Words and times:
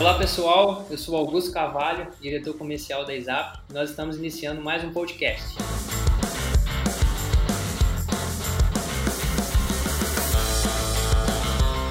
Olá 0.00 0.16
pessoal, 0.16 0.86
eu 0.88 0.96
sou 0.96 1.16
Augusto 1.16 1.50
Carvalho, 1.50 2.06
diretor 2.20 2.56
comercial 2.56 3.04
da 3.04 3.12
ISAP. 3.16 3.58
Nós 3.74 3.90
estamos 3.90 4.16
iniciando 4.16 4.62
mais 4.62 4.84
um 4.84 4.92
podcast. 4.92 5.56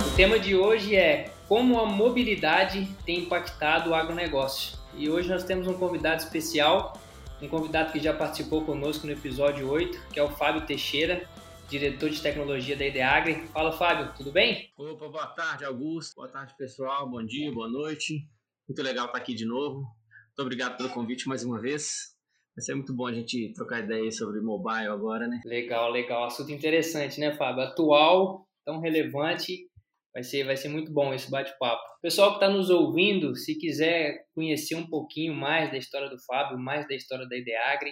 O 0.08 0.16
tema 0.16 0.40
de 0.40 0.56
hoje 0.56 0.96
é 0.96 1.32
como 1.50 1.78
a 1.82 1.86
mobilidade 1.86 2.88
tem 3.06 3.20
impactado 3.20 3.90
o 3.90 3.94
agronegócio. 3.94 4.78
E 4.96 5.10
hoje 5.10 5.28
nós 5.28 5.44
temos 5.44 5.68
um 5.68 5.74
convidado 5.74 6.22
especial, 6.24 6.94
um 7.42 7.50
convidado 7.50 7.92
que 7.92 8.00
já 8.00 8.14
participou 8.14 8.64
conosco 8.64 9.06
no 9.06 9.12
episódio 9.12 9.70
8, 9.70 10.00
que 10.14 10.18
é 10.18 10.24
o 10.24 10.30
Fábio 10.30 10.62
Teixeira, 10.62 11.28
diretor 11.68 12.10
de 12.10 12.22
tecnologia 12.22 12.78
da 12.78 12.86
Ideagri. 12.86 13.46
Fala, 13.48 13.72
Fábio, 13.72 14.14
tudo 14.16 14.32
bem? 14.32 14.72
Opa, 14.78 15.10
boa 15.10 15.28
tarde, 15.28 15.66
Augusto. 15.66 16.16
Boa 16.16 16.30
tarde, 16.30 16.56
pessoal. 16.58 17.10
Bom 17.10 17.24
dia, 17.26 17.52
boa 17.52 17.68
noite. 17.68 18.26
Muito 18.68 18.82
legal 18.82 19.08
estar 19.08 19.18
aqui 19.18 19.34
de 19.34 19.46
novo. 19.46 19.80
Muito 19.80 20.40
obrigado 20.40 20.78
pelo 20.78 20.90
convite 20.90 21.28
mais 21.28 21.44
uma 21.44 21.60
vez. 21.60 22.16
Vai 22.56 22.64
ser 22.64 22.74
muito 22.74 22.94
bom 22.94 23.06
a 23.06 23.14
gente 23.14 23.52
trocar 23.54 23.84
ideias 23.84 24.18
sobre 24.18 24.40
mobile 24.40 24.88
agora, 24.88 25.28
né? 25.28 25.42
Legal, 25.46 25.92
legal. 25.92 26.26
Assunto 26.26 26.52
interessante, 26.52 27.20
né, 27.20 27.36
Fábio? 27.36 27.64
Atual, 27.64 28.48
tão 28.66 28.80
relevante. 28.80 29.70
Vai 30.14 30.24
ser, 30.24 30.46
vai 30.46 30.56
ser 30.56 30.70
muito 30.70 30.92
bom 30.92 31.14
esse 31.14 31.30
bate-papo. 31.30 31.84
Pessoal 32.02 32.30
que 32.30 32.36
está 32.38 32.50
nos 32.50 32.70
ouvindo, 32.70 33.36
se 33.36 33.56
quiser 33.56 34.26
conhecer 34.34 34.76
um 34.76 34.88
pouquinho 34.88 35.36
mais 35.36 35.70
da 35.70 35.78
história 35.78 36.10
do 36.10 36.18
Fábio, 36.26 36.58
mais 36.58 36.88
da 36.88 36.96
história 36.96 37.28
da 37.28 37.38
Ideagri, 37.38 37.92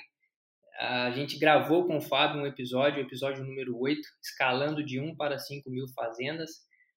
a 0.77 1.11
gente 1.11 1.39
gravou 1.39 1.87
com 1.87 1.97
o 1.97 2.01
Fábio 2.01 2.41
um 2.41 2.45
episódio, 2.45 3.01
o 3.01 3.05
episódio 3.05 3.43
número 3.43 3.77
8, 3.79 4.01
escalando 4.21 4.83
de 4.83 4.99
1 4.99 5.15
para 5.15 5.37
5 5.39 5.69
mil 5.69 5.85
fazendas. 5.95 6.51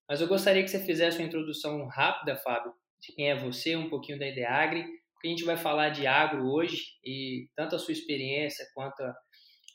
Mas 0.09 0.21
eu 0.21 0.27
gostaria 0.27 0.62
que 0.62 0.69
você 0.71 0.84
fizesse 0.84 1.19
uma 1.19 1.27
introdução 1.27 1.87
rápida, 1.87 2.37
Fábio, 2.37 2.73
de 3.01 3.12
quem 3.15 3.31
é 3.31 3.39
você, 3.39 3.77
um 3.77 3.89
pouquinho 3.89 4.19
da 4.19 4.27
Ideagri, 4.27 4.84
porque 5.12 5.29
a 5.29 5.31
gente 5.31 5.45
vai 5.45 5.56
falar 5.56 5.91
de 5.91 6.06
agro 6.06 6.51
hoje 6.51 6.83
e 7.05 7.49
tanto 7.55 7.77
a 7.77 7.79
sua 7.79 7.93
experiência 7.93 8.67
quanto 8.75 9.01
a, 9.01 9.15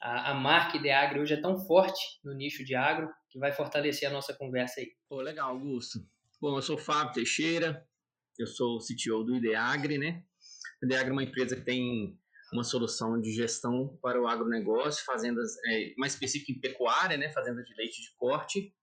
a, 0.01 0.31
a 0.31 0.33
marca 0.33 0.77
Ideagri 0.77 1.19
hoje 1.19 1.33
é 1.35 1.41
tão 1.41 1.57
forte 1.59 2.01
no 2.23 2.33
nicho 2.33 2.63
de 2.63 2.75
agro 2.75 3.09
que 3.29 3.39
vai 3.39 3.51
fortalecer 3.51 4.09
a 4.09 4.11
nossa 4.11 4.33
conversa 4.33 4.81
aí. 4.81 4.87
Pô, 5.07 5.21
legal, 5.21 5.49
Augusto. 5.49 5.99
Bom, 6.41 6.57
eu 6.57 6.61
sou 6.61 6.77
Fábio 6.77 7.13
Teixeira, 7.13 7.85
eu 8.37 8.47
sou 8.47 8.77
o 8.77 8.79
CTO 8.79 9.23
do 9.23 9.35
Ideagri, 9.35 9.97
né? 9.97 10.23
A 10.81 10.85
Ideagri 10.85 11.09
é 11.09 11.13
uma 11.13 11.23
empresa 11.23 11.55
que 11.55 11.61
tem 11.61 12.17
uma 12.53 12.63
solução 12.63 13.19
de 13.19 13.31
gestão 13.31 13.97
para 14.01 14.21
o 14.21 14.27
agronegócio, 14.27 15.03
fazendas, 15.03 15.57
é, 15.65 15.93
mais 15.97 16.13
específico 16.13 16.51
em 16.51 16.59
pecuária, 16.59 17.17
né, 17.17 17.31
fazendas 17.33 17.65
de 17.65 17.75
leite 17.75 18.01
de 18.01 18.15
corte. 18.15 18.73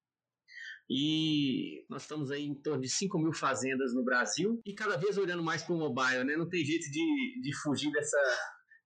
E 0.92 1.86
nós 1.88 2.02
estamos 2.02 2.32
aí 2.32 2.44
em 2.44 2.54
torno 2.54 2.82
de 2.82 2.88
5 2.88 3.16
mil 3.18 3.32
fazendas 3.32 3.94
no 3.94 4.04
Brasil 4.04 4.60
e 4.66 4.74
cada 4.74 4.96
vez 4.96 5.16
olhando 5.16 5.42
mais 5.42 5.62
para 5.62 5.74
o 5.74 5.78
mobile, 5.78 6.24
né? 6.24 6.36
Não 6.36 6.48
tem 6.48 6.64
jeito 6.64 6.90
de, 6.90 7.40
de 7.40 7.56
fugir 7.62 7.92
dessa, 7.92 8.18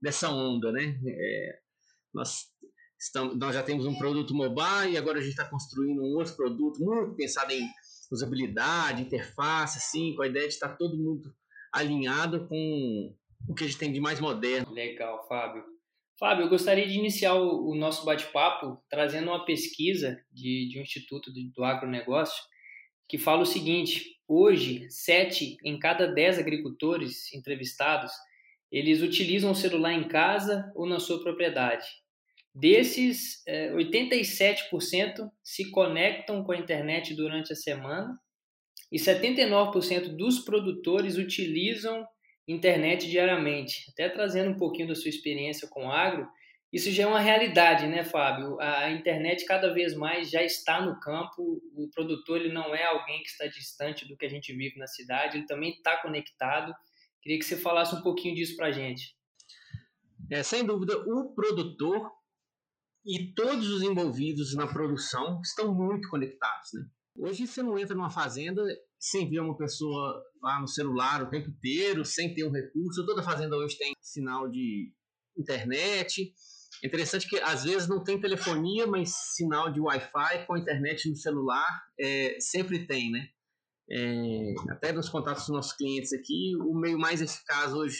dessa 0.03 0.29
onda, 0.29 0.71
né? 0.71 1.01
É, 1.07 1.59
nós, 2.13 2.45
estamos, 3.01 3.39
nós 3.39 3.55
já 3.55 3.63
temos 3.63 3.87
um 3.87 3.97
produto 3.97 4.35
mobile 4.35 4.93
e 4.93 4.99
agora 4.99 5.19
a 5.19 5.23
gente 5.23 5.31
está 5.31 5.49
construindo 5.49 6.03
um 6.03 6.19
outro 6.19 6.37
produto 6.37 6.79
muito 6.85 7.17
pensado 7.17 7.51
em 7.53 7.67
usabilidade, 8.13 9.01
interface, 9.01 9.79
assim, 9.79 10.15
com 10.15 10.23
a 10.23 10.27
ideia 10.27 10.47
de 10.47 10.53
estar 10.53 10.77
todo 10.77 10.99
mundo 10.99 11.35
alinhado 11.73 12.47
com 12.47 13.17
o 13.49 13.55
que 13.55 13.65
a 13.65 13.67
gente 13.67 13.79
tem 13.79 13.93
de 13.93 14.01
mais 14.01 14.21
moderno. 14.21 14.73
Legal, 14.73 15.27
Fábio. 15.29 15.65
Fábio, 16.19 16.45
eu 16.45 16.49
gostaria 16.49 16.87
de 16.87 16.97
iniciar 16.97 17.35
o, 17.35 17.75
nosso 17.75 18.05
bate-papo 18.05 18.83
trazendo 18.89 19.29
uma 19.29 19.45
pesquisa 19.45 20.21
de, 20.33 20.69
de 20.69 20.79
um 20.79 20.83
instituto 20.83 21.33
de, 21.33 21.51
do 21.51 21.65
agronegócio 21.65 22.43
que 23.09 23.19
fala 23.19 23.43
o 23.43 23.47
seguinte: 23.47 24.17
hoje, 24.29 24.87
sete 24.91 25.57
em 25.65 25.79
cada 25.79 26.07
dez 26.07 26.39
agricultores 26.39 27.33
entrevistados 27.35 28.13
eles 28.75 29.03
utilizam 29.03 29.53
o 29.53 29.55
celular 29.55 29.93
em 29.93 30.09
casa 30.09 30.73
ou 30.75 30.85
na 30.85 30.99
sua 30.99 31.23
propriedade. 31.23 31.87
Desses, 32.53 33.43
87% 33.47 35.21
é, 35.21 35.31
se 35.45 35.71
conectam 35.71 36.43
com 36.43 36.51
a 36.51 36.57
internet 36.57 37.15
durante 37.15 37.53
a 37.53 37.57
semana 37.57 38.19
e 38.91 38.99
79% 38.99 40.17
dos 40.17 40.41
produtores 40.41 41.17
utilizam 41.17 42.05
internet 42.47 43.09
diariamente. 43.09 43.87
Até 43.91 44.09
trazendo 44.09 44.51
um 44.51 44.59
pouquinho 44.59 44.89
da 44.89 44.95
sua 44.95 45.09
experiência 45.09 45.69
com 45.69 45.91
agro, 45.91 46.29
isso 46.73 46.91
já 46.91 47.05
é 47.05 47.07
uma 47.07 47.21
realidade, 47.21 47.87
né, 47.87 48.03
Fábio? 48.03 48.61
A 48.61 48.91
internet 48.91 49.45
cada 49.45 49.73
vez 49.73 49.95
mais 49.95 50.29
já 50.29 50.43
está 50.43 50.85
no 50.85 50.99
campo. 50.99 51.63
O 51.77 51.89
produtor 51.95 52.41
ele 52.41 52.53
não 52.53 52.75
é 52.75 52.85
alguém 52.85 53.23
que 53.23 53.29
está 53.29 53.47
distante 53.47 54.09
do 54.09 54.17
que 54.17 54.27
a 54.27 54.29
gente 54.29 54.53
vive 54.53 54.77
na 54.79 54.89
cidade, 54.89 55.39
ele 55.39 55.47
também 55.47 55.71
está 55.71 55.97
conectado. 56.03 56.75
Queria 57.23 57.39
que 57.39 57.45
você 57.45 57.57
falasse 57.57 57.95
um 57.95 58.03
pouquinho 58.03 58.35
disso 58.35 58.57
para 58.57 58.67
a 58.67 58.73
gente. 58.73 59.17
É, 60.31 60.43
sem 60.43 60.65
dúvida, 60.65 60.99
o 60.99 61.33
produtor 61.33 62.11
e 63.07 63.33
todos 63.35 63.69
os 63.69 63.83
envolvidos 63.83 64.55
na 64.57 64.67
produção 64.67 65.41
estão 65.43 65.73
muito 65.73 66.09
conectados, 66.09 66.73
né? 66.73 66.85
Hoje 67.17 67.47
você 67.47 67.63
não 67.63 67.79
entra 67.79 67.95
numa 67.95 68.11
fazenda 68.11 68.65
sem 69.05 69.29
ver 69.29 69.41
uma 69.41 69.57
pessoa 69.57 70.25
lá 70.43 70.59
no 70.59 70.67
celular 70.67 71.23
o 71.23 71.29
tempo 71.29 71.51
inteiro, 71.51 72.07
sem 72.07 72.33
ter 72.33 72.45
um 72.45 72.51
recurso. 72.51 73.05
Toda 73.05 73.23
fazenda 73.23 73.55
hoje 73.55 73.77
tem 73.77 73.93
sinal 74.01 74.49
de 74.51 74.91
internet. 75.37 76.33
É 76.83 76.87
interessante 76.87 77.29
que 77.29 77.39
às 77.41 77.65
vezes 77.65 77.87
não 77.87 78.03
tem 78.03 78.19
telefonia, 78.19 78.87
mas 78.87 79.13
sinal 79.37 79.71
de 79.71 79.79
Wi-Fi 79.79 80.47
com 80.47 80.57
internet 80.57 81.07
no 81.11 81.17
celular 81.17 81.83
é, 82.01 82.39
sempre 82.41 82.87
tem, 82.87 83.11
né? 83.11 83.29
É, 83.91 84.55
até 84.71 84.91
nos 84.91 85.11
contatos 85.11 85.43
dos 85.43 85.55
nossos 85.55 85.75
clientes 85.75 86.15
aqui, 86.15 86.57
o 86.57 86.75
meio 86.75 86.99
mais 86.99 87.21
eficaz 87.21 87.75
hoje 87.75 87.99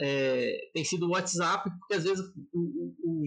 é, 0.00 0.70
tem 0.72 0.84
sido 0.84 1.06
o 1.06 1.10
WhatsApp, 1.10 1.68
porque 1.80 1.94
às 1.94 2.04
vezes 2.04 2.24
o, 2.52 2.94
o, 3.02 3.24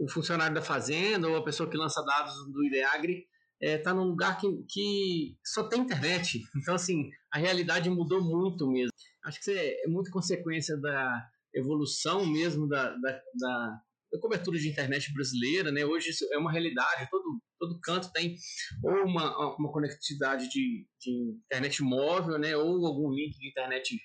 o, 0.00 0.10
funcionário 0.10 0.54
da 0.56 0.62
fazenda 0.62 1.28
ou 1.28 1.36
a 1.36 1.44
pessoa 1.44 1.70
que 1.70 1.76
lança 1.76 2.02
dados 2.02 2.34
do 2.52 2.64
Ideagri 2.64 3.24
está 3.60 3.90
é, 3.90 3.94
num 3.94 4.04
lugar 4.04 4.38
que, 4.40 4.48
que 4.68 5.36
só 5.44 5.64
tem 5.64 5.80
internet. 5.80 6.42
Então, 6.56 6.74
assim, 6.74 7.10
a 7.32 7.38
realidade 7.38 7.90
mudou 7.90 8.22
muito 8.22 8.70
mesmo. 8.70 8.90
Acho 9.24 9.38
que 9.38 9.50
isso 9.50 9.58
é, 9.58 9.84
é 9.84 9.88
muito 9.88 10.10
consequência 10.10 10.76
da 10.76 11.28
evolução 11.54 12.26
mesmo 12.26 12.68
da, 12.68 12.90
da, 12.90 13.12
da, 13.34 13.80
da, 14.12 14.20
cobertura 14.20 14.58
de 14.58 14.68
internet 14.68 15.12
brasileira, 15.12 15.72
né? 15.72 15.84
Hoje 15.84 16.10
isso 16.10 16.26
é 16.32 16.38
uma 16.38 16.52
realidade, 16.52 17.08
todo, 17.10 17.40
todo 17.58 17.80
canto 17.80 18.12
tem 18.12 18.36
ou 18.82 19.04
uma, 19.04 19.56
uma 19.56 19.72
conectividade 19.72 20.48
de, 20.48 20.86
de 21.00 21.38
internet 21.46 21.82
móvel, 21.82 22.38
né? 22.38 22.56
Ou 22.56 22.86
algum 22.86 23.10
link 23.10 23.36
de 23.38 23.48
internet 23.48 23.98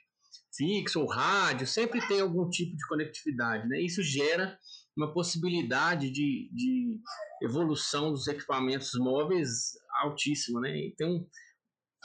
fixo 0.56 1.02
ou 1.02 1.08
rádio, 1.08 1.66
sempre 1.66 2.06
tem 2.08 2.22
algum 2.22 2.50
tipo 2.50 2.76
de 2.76 2.88
conectividade, 2.88 3.68
né? 3.68 3.82
Isso 3.82 4.02
gera 4.04 4.58
uma 4.96 5.12
possibilidade 5.14 6.12
de, 6.12 6.50
de 6.54 7.00
evolução 7.42 8.12
dos 8.12 8.28
equipamentos 8.28 8.92
móveis 8.96 9.74
altíssima, 10.02 10.62
né? 10.62 10.92
Tem 10.98 11.08
um, 11.08 11.28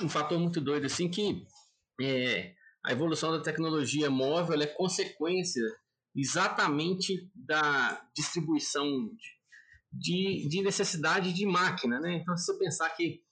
um 0.03 0.09
fator 0.09 0.39
muito 0.39 0.61
doido 0.61 0.87
assim 0.87 1.11
que 1.11 1.47
é, 2.01 2.55
a 2.85 2.93
evolução 2.93 3.33
da 3.33 3.43
tecnologia 3.43 4.11
móvel 4.11 4.61
é 4.61 4.67
consequência 4.67 5.63
exatamente 6.17 7.31
da 7.35 8.03
distribuição 8.15 9.11
de, 9.93 10.49
de 10.49 10.63
necessidade 10.63 11.33
de 11.33 11.47
máquina, 11.47 12.01
né? 12.01 12.17
Então, 12.17 12.37
se 12.37 12.47
você 12.47 12.59
pensar 12.59 12.91
que, 12.91 13.23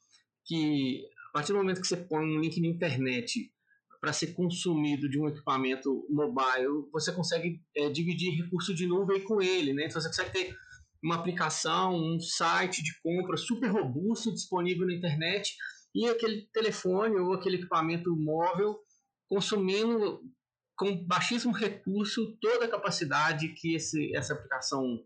que 0.44 1.04
a 1.28 1.32
partir 1.32 1.52
do 1.52 1.58
momento 1.58 1.80
que 1.80 1.86
você 1.86 1.96
põe 1.96 2.24
um 2.24 2.40
link 2.40 2.60
na 2.60 2.68
internet 2.68 3.52
para 4.06 4.12
ser 4.12 4.34
consumido 4.34 5.08
de 5.08 5.18
um 5.18 5.26
equipamento 5.26 6.06
mobile, 6.08 6.88
você 6.92 7.10
consegue 7.12 7.60
é, 7.76 7.90
dividir 7.90 8.40
recurso 8.40 8.72
de 8.72 8.86
nuvem 8.86 9.24
com 9.24 9.42
ele, 9.42 9.72
né? 9.72 9.86
Então 9.86 10.00
você 10.00 10.06
consegue 10.06 10.30
ter 10.30 10.56
uma 11.02 11.16
aplicação, 11.16 11.92
um 11.92 12.20
site 12.20 12.84
de 12.84 12.92
compra 13.02 13.36
super 13.36 13.66
robusto 13.68 14.32
disponível 14.32 14.86
na 14.86 14.94
internet 14.94 15.56
e 15.92 16.06
aquele 16.06 16.48
telefone 16.52 17.16
ou 17.16 17.32
aquele 17.32 17.56
equipamento 17.56 18.14
móvel 18.14 18.78
consumindo 19.28 20.20
com 20.76 21.04
baixíssimo 21.04 21.52
recurso 21.52 22.38
toda 22.40 22.66
a 22.66 22.70
capacidade 22.70 23.54
que 23.54 23.74
esse, 23.74 24.16
essa 24.16 24.34
aplicação 24.34 25.02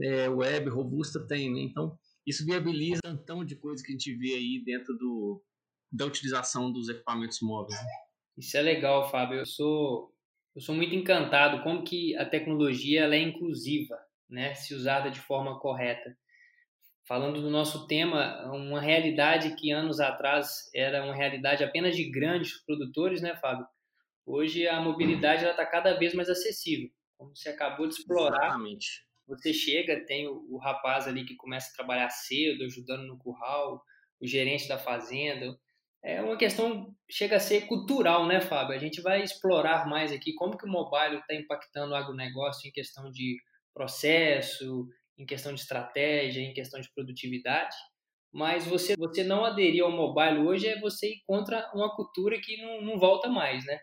é, 0.00 0.28
web 0.28 0.70
robusta 0.70 1.26
tem, 1.26 1.52
né? 1.52 1.62
Então 1.62 1.98
isso 2.24 2.44
viabiliza 2.44 3.00
um 3.04 3.16
tão 3.16 3.44
de 3.44 3.56
coisa 3.56 3.82
que 3.82 3.90
a 3.90 3.94
gente 3.94 4.14
vê 4.14 4.34
aí 4.34 4.62
dentro 4.64 4.96
do, 4.96 5.42
da 5.90 6.06
utilização 6.06 6.70
dos 6.70 6.88
equipamentos 6.88 7.40
móveis. 7.42 7.74
Né? 7.74 8.07
Isso 8.38 8.56
é 8.56 8.62
legal, 8.62 9.10
Fábio. 9.10 9.40
Eu 9.40 9.46
sou, 9.46 10.14
eu 10.54 10.62
sou 10.62 10.72
muito 10.72 10.94
encantado 10.94 11.60
como 11.64 11.82
que 11.82 12.16
a 12.16 12.24
tecnologia 12.24 13.02
ela 13.02 13.16
é 13.16 13.20
inclusiva, 13.20 13.98
né? 14.30 14.54
Se 14.54 14.74
usada 14.74 15.10
de 15.10 15.18
forma 15.18 15.58
correta. 15.58 16.16
Falando 17.04 17.40
do 17.40 17.50
nosso 17.50 17.88
tema, 17.88 18.48
uma 18.52 18.80
realidade 18.80 19.56
que 19.56 19.72
anos 19.72 19.98
atrás 19.98 20.70
era 20.72 21.04
uma 21.04 21.14
realidade 21.14 21.64
apenas 21.64 21.96
de 21.96 22.08
grandes 22.08 22.64
produtores, 22.64 23.20
né, 23.20 23.34
Fábio? 23.34 23.66
Hoje 24.24 24.68
a 24.68 24.80
mobilidade 24.80 25.44
está 25.44 25.66
cada 25.66 25.94
vez 25.94 26.14
mais 26.14 26.28
acessível. 26.28 26.90
Como 27.16 27.34
você 27.34 27.48
acabou 27.48 27.88
de 27.88 27.94
explorar, 27.94 28.44
Exatamente. 28.44 29.04
você 29.26 29.52
chega, 29.52 30.04
tem 30.06 30.28
o, 30.28 30.46
o 30.50 30.58
rapaz 30.58 31.08
ali 31.08 31.24
que 31.24 31.34
começa 31.34 31.72
a 31.72 31.74
trabalhar 31.74 32.10
cedo, 32.10 32.62
ajudando 32.62 33.04
no 33.04 33.18
curral, 33.18 33.82
o 34.20 34.26
gerente 34.26 34.68
da 34.68 34.78
fazenda, 34.78 35.58
é 36.02 36.22
uma 36.22 36.36
questão 36.36 36.94
chega 37.10 37.36
a 37.36 37.40
ser 37.40 37.62
cultural, 37.66 38.26
né, 38.26 38.40
Fábio? 38.40 38.74
A 38.74 38.78
gente 38.78 39.00
vai 39.00 39.22
explorar 39.22 39.88
mais 39.88 40.12
aqui 40.12 40.34
como 40.34 40.56
que 40.56 40.66
o 40.66 40.70
mobile 40.70 41.18
está 41.18 41.34
impactando 41.34 41.92
o 41.92 41.96
agronegócio 41.96 42.68
em 42.68 42.72
questão 42.72 43.10
de 43.10 43.36
processo, 43.74 44.86
em 45.18 45.24
questão 45.24 45.52
de 45.52 45.60
estratégia, 45.60 46.40
em 46.40 46.52
questão 46.52 46.80
de 46.80 46.90
produtividade. 46.94 47.74
Mas 48.32 48.66
você, 48.66 48.94
você 48.96 49.24
não 49.24 49.44
aderir 49.44 49.82
ao 49.82 49.90
mobile 49.90 50.46
hoje 50.46 50.66
é 50.66 50.78
você 50.80 51.08
ir 51.08 51.22
contra 51.26 51.70
uma 51.74 51.94
cultura 51.96 52.38
que 52.40 52.60
não, 52.62 52.82
não 52.82 52.98
volta 52.98 53.28
mais, 53.28 53.64
né? 53.64 53.78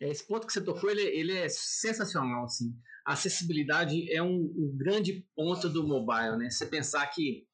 É, 0.00 0.08
esse 0.08 0.26
ponto 0.26 0.46
que 0.46 0.52
você 0.52 0.64
tocou, 0.64 0.90
ele, 0.90 1.02
ele 1.02 1.36
é 1.36 1.48
sensacional, 1.48 2.44
assim. 2.44 2.74
A 3.06 3.12
acessibilidade 3.12 4.12
é 4.12 4.22
um, 4.22 4.34
um 4.34 4.76
grande 4.76 5.24
ponto 5.34 5.68
do 5.68 5.86
mobile, 5.86 6.36
né? 6.36 6.50
Você 6.50 6.66
pensar 6.66 7.06
que 7.06 7.46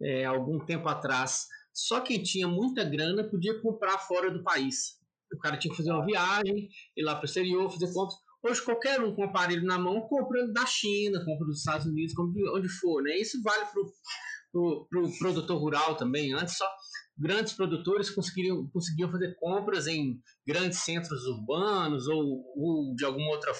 é, 0.00 0.24
algum 0.24 0.64
tempo 0.64 0.88
atrás 0.88 1.46
só 1.78 2.00
quem 2.00 2.20
tinha 2.20 2.48
muita 2.48 2.82
grana 2.82 3.22
podia 3.22 3.60
comprar 3.60 3.98
fora 3.98 4.32
do 4.32 4.42
país. 4.42 4.98
O 5.32 5.38
cara 5.38 5.56
tinha 5.56 5.70
que 5.70 5.76
fazer 5.76 5.92
uma 5.92 6.04
viagem, 6.04 6.68
ir 6.96 7.02
lá 7.04 7.14
para 7.14 7.22
o 7.22 7.24
exterior, 7.24 7.70
fazer 7.70 7.92
compras. 7.92 8.18
Hoje, 8.42 8.64
qualquer 8.64 9.00
um 9.00 9.14
com 9.14 9.22
aparelho 9.22 9.64
na 9.64 9.78
mão 9.78 10.00
compra 10.08 10.50
da 10.52 10.66
China, 10.66 11.24
compra 11.24 11.46
dos 11.46 11.58
Estados 11.58 11.86
Unidos, 11.86 12.14
compra 12.14 12.52
onde 12.52 12.68
for. 12.68 13.02
Né? 13.02 13.16
Isso 13.18 13.40
vale 13.42 13.64
para 13.66 13.80
o 13.80 13.92
pro, 14.50 14.86
pro 14.90 15.18
produtor 15.18 15.60
rural 15.60 15.96
também. 15.96 16.32
Antes, 16.32 16.56
só 16.56 16.66
grandes 17.16 17.52
produtores 17.52 18.10
conseguiam, 18.10 18.68
conseguiam 18.70 19.10
fazer 19.10 19.36
compras 19.36 19.86
em 19.86 20.20
grandes 20.46 20.80
centros 20.80 21.26
urbanos 21.26 22.08
ou, 22.08 22.44
ou 22.56 22.94
de 22.96 23.04
alguma 23.04 23.30
outra, 23.30 23.52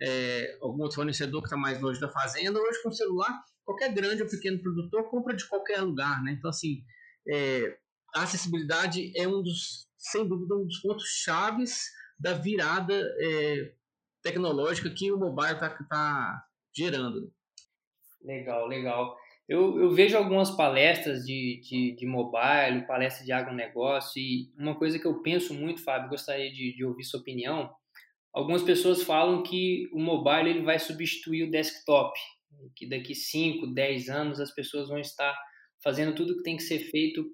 é, 0.00 0.58
algum 0.62 0.82
outro 0.82 0.96
fornecedor 0.96 1.40
que 1.40 1.48
está 1.48 1.56
mais 1.56 1.80
longe 1.80 1.98
da 1.98 2.08
fazenda. 2.08 2.60
Hoje, 2.60 2.82
com 2.84 2.90
o 2.90 2.94
celular, 2.94 3.36
qualquer 3.64 3.92
grande 3.92 4.22
ou 4.22 4.28
pequeno 4.28 4.60
produtor 4.60 5.10
compra 5.10 5.34
de 5.34 5.48
qualquer 5.48 5.80
lugar. 5.80 6.22
Né? 6.22 6.36
Então, 6.38 6.50
assim, 6.50 6.82
é, 7.28 7.78
a 8.14 8.22
acessibilidade 8.22 9.12
é 9.16 9.28
um 9.28 9.42
dos, 9.42 9.86
sem 9.96 10.26
dúvida, 10.26 10.54
um 10.54 10.66
dos 10.66 10.78
pontos 10.78 11.04
chaves 11.22 11.90
da 12.18 12.32
virada 12.32 12.94
é, 13.20 13.72
tecnológica 14.22 14.90
que 14.90 15.12
o 15.12 15.18
mobile 15.18 15.54
está 15.54 15.70
tá 15.88 16.44
gerando. 16.74 17.32
Legal, 18.22 18.66
legal. 18.66 19.16
Eu, 19.48 19.80
eu 19.80 19.90
vejo 19.90 20.16
algumas 20.16 20.50
palestras 20.50 21.24
de, 21.24 21.60
de, 21.62 21.96
de 21.96 22.06
mobile, 22.06 22.86
palestras 22.86 23.24
de 23.24 23.32
agronegócio, 23.32 24.20
e 24.20 24.52
uma 24.58 24.74
coisa 24.74 24.98
que 24.98 25.06
eu 25.06 25.22
penso 25.22 25.54
muito, 25.54 25.82
Fábio, 25.82 26.10
gostaria 26.10 26.52
de, 26.52 26.74
de 26.76 26.84
ouvir 26.84 27.04
sua 27.04 27.20
opinião. 27.20 27.72
Algumas 28.32 28.62
pessoas 28.62 29.02
falam 29.02 29.42
que 29.42 29.88
o 29.92 29.98
mobile 29.98 30.50
ele 30.50 30.62
vai 30.62 30.78
substituir 30.78 31.44
o 31.44 31.50
desktop, 31.50 32.18
que 32.76 32.86
daqui 32.86 33.14
5, 33.14 33.68
10 33.68 34.08
anos 34.10 34.40
as 34.40 34.54
pessoas 34.54 34.88
vão 34.88 34.98
estar 34.98 35.34
fazendo 35.82 36.14
tudo 36.14 36.36
que 36.36 36.42
tem 36.42 36.56
que 36.56 36.62
ser 36.62 36.78
feito 36.90 37.26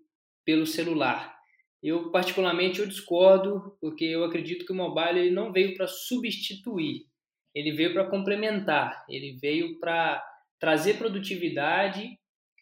pelo 0.45 0.67
celular. 0.67 1.35
Eu 1.83 2.11
particularmente 2.11 2.81
eu 2.81 2.87
discordo, 2.87 3.77
porque 3.81 4.05
eu 4.05 4.25
acredito 4.25 4.65
que 4.65 4.73
o 4.73 4.77
mobile 4.77 5.19
ele 5.19 5.31
não 5.31 5.53
veio 5.53 5.75
para 5.75 5.87
substituir, 5.87 7.07
ele 7.55 7.73
veio 7.73 7.93
para 7.93 8.09
complementar, 8.09 9.05
ele 9.09 9.37
veio 9.41 9.79
para 9.79 10.23
trazer 10.59 10.95
produtividade 10.95 12.19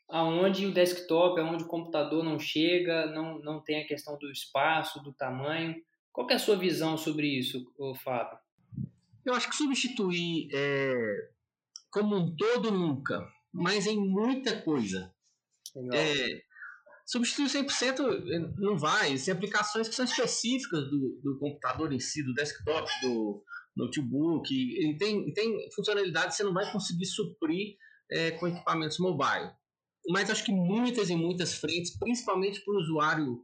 aonde 0.09 0.67
o 0.67 0.73
desktop, 0.73 1.41
aonde 1.41 1.65
o 1.65 1.69
computador 1.69 2.23
não 2.23 2.39
chega, 2.39 3.07
não, 3.07 3.39
não 3.39 3.61
tem 3.63 3.83
a 3.83 3.87
questão 3.87 4.19
do 4.19 4.31
espaço, 4.31 5.03
do 5.03 5.13
tamanho. 5.13 5.75
Qual 6.13 6.29
é 6.29 6.35
a 6.35 6.39
sua 6.39 6.57
visão 6.57 6.99
sobre 6.99 7.27
isso, 7.27 7.65
Fábio? 8.05 8.39
Eu 9.25 9.35
acho 9.35 9.49
que 9.49 9.57
substituir 9.57 10.49
é, 10.53 11.31
como 11.91 12.17
um 12.17 12.37
todo 12.37 12.71
nunca, 12.71 13.27
mas 13.53 13.87
em 13.87 13.97
muita 13.97 14.61
coisa. 14.63 15.12
É, 15.95 16.43
substituir 17.07 17.47
100% 17.47 18.55
não 18.59 18.77
vai. 18.77 19.17
Tem 19.17 19.33
aplicações 19.33 19.89
que 19.89 19.95
são 19.95 20.05
específicas 20.05 20.85
do, 20.85 21.21
do 21.23 21.39
computador 21.39 21.93
em 21.93 22.01
si, 22.01 22.23
do 22.23 22.35
desktop, 22.35 22.91
do 23.03 23.43
notebook. 23.77 24.53
E 24.53 24.97
tem, 24.97 25.33
tem 25.33 25.71
funcionalidades 25.75 26.37
que 26.37 26.43
você 26.43 26.45
não 26.45 26.55
vai 26.55 26.71
conseguir 26.71 27.07
suprir 27.07 27.77
é, 28.11 28.33
com 28.33 28.49
equipamentos 28.49 28.99
mobile. 28.99 29.51
Mas 30.09 30.31
acho 30.31 30.45
que 30.45 30.53
muitas 30.53 31.11
e 31.11 31.17
muitas 31.17 31.55
frentes, 31.55 31.97
principalmente 31.99 32.61
para 32.65 32.75
o 32.75 32.79
usuário 32.79 33.41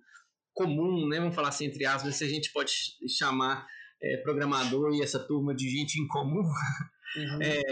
comum, 0.52 1.08
né? 1.08 1.20
vamos 1.20 1.34
falar 1.34 1.48
assim, 1.48 1.66
entre 1.66 1.84
aspas, 1.86 2.16
se 2.16 2.24
a 2.24 2.28
gente 2.28 2.52
pode 2.52 2.72
chamar 3.16 3.64
é, 4.02 4.16
programador 4.18 4.92
e 4.92 5.02
essa 5.02 5.18
turma 5.20 5.54
de 5.54 5.68
gente 5.68 6.00
em 6.00 6.08
comum, 6.08 6.42
uhum. 6.42 7.38
é, 7.42 7.62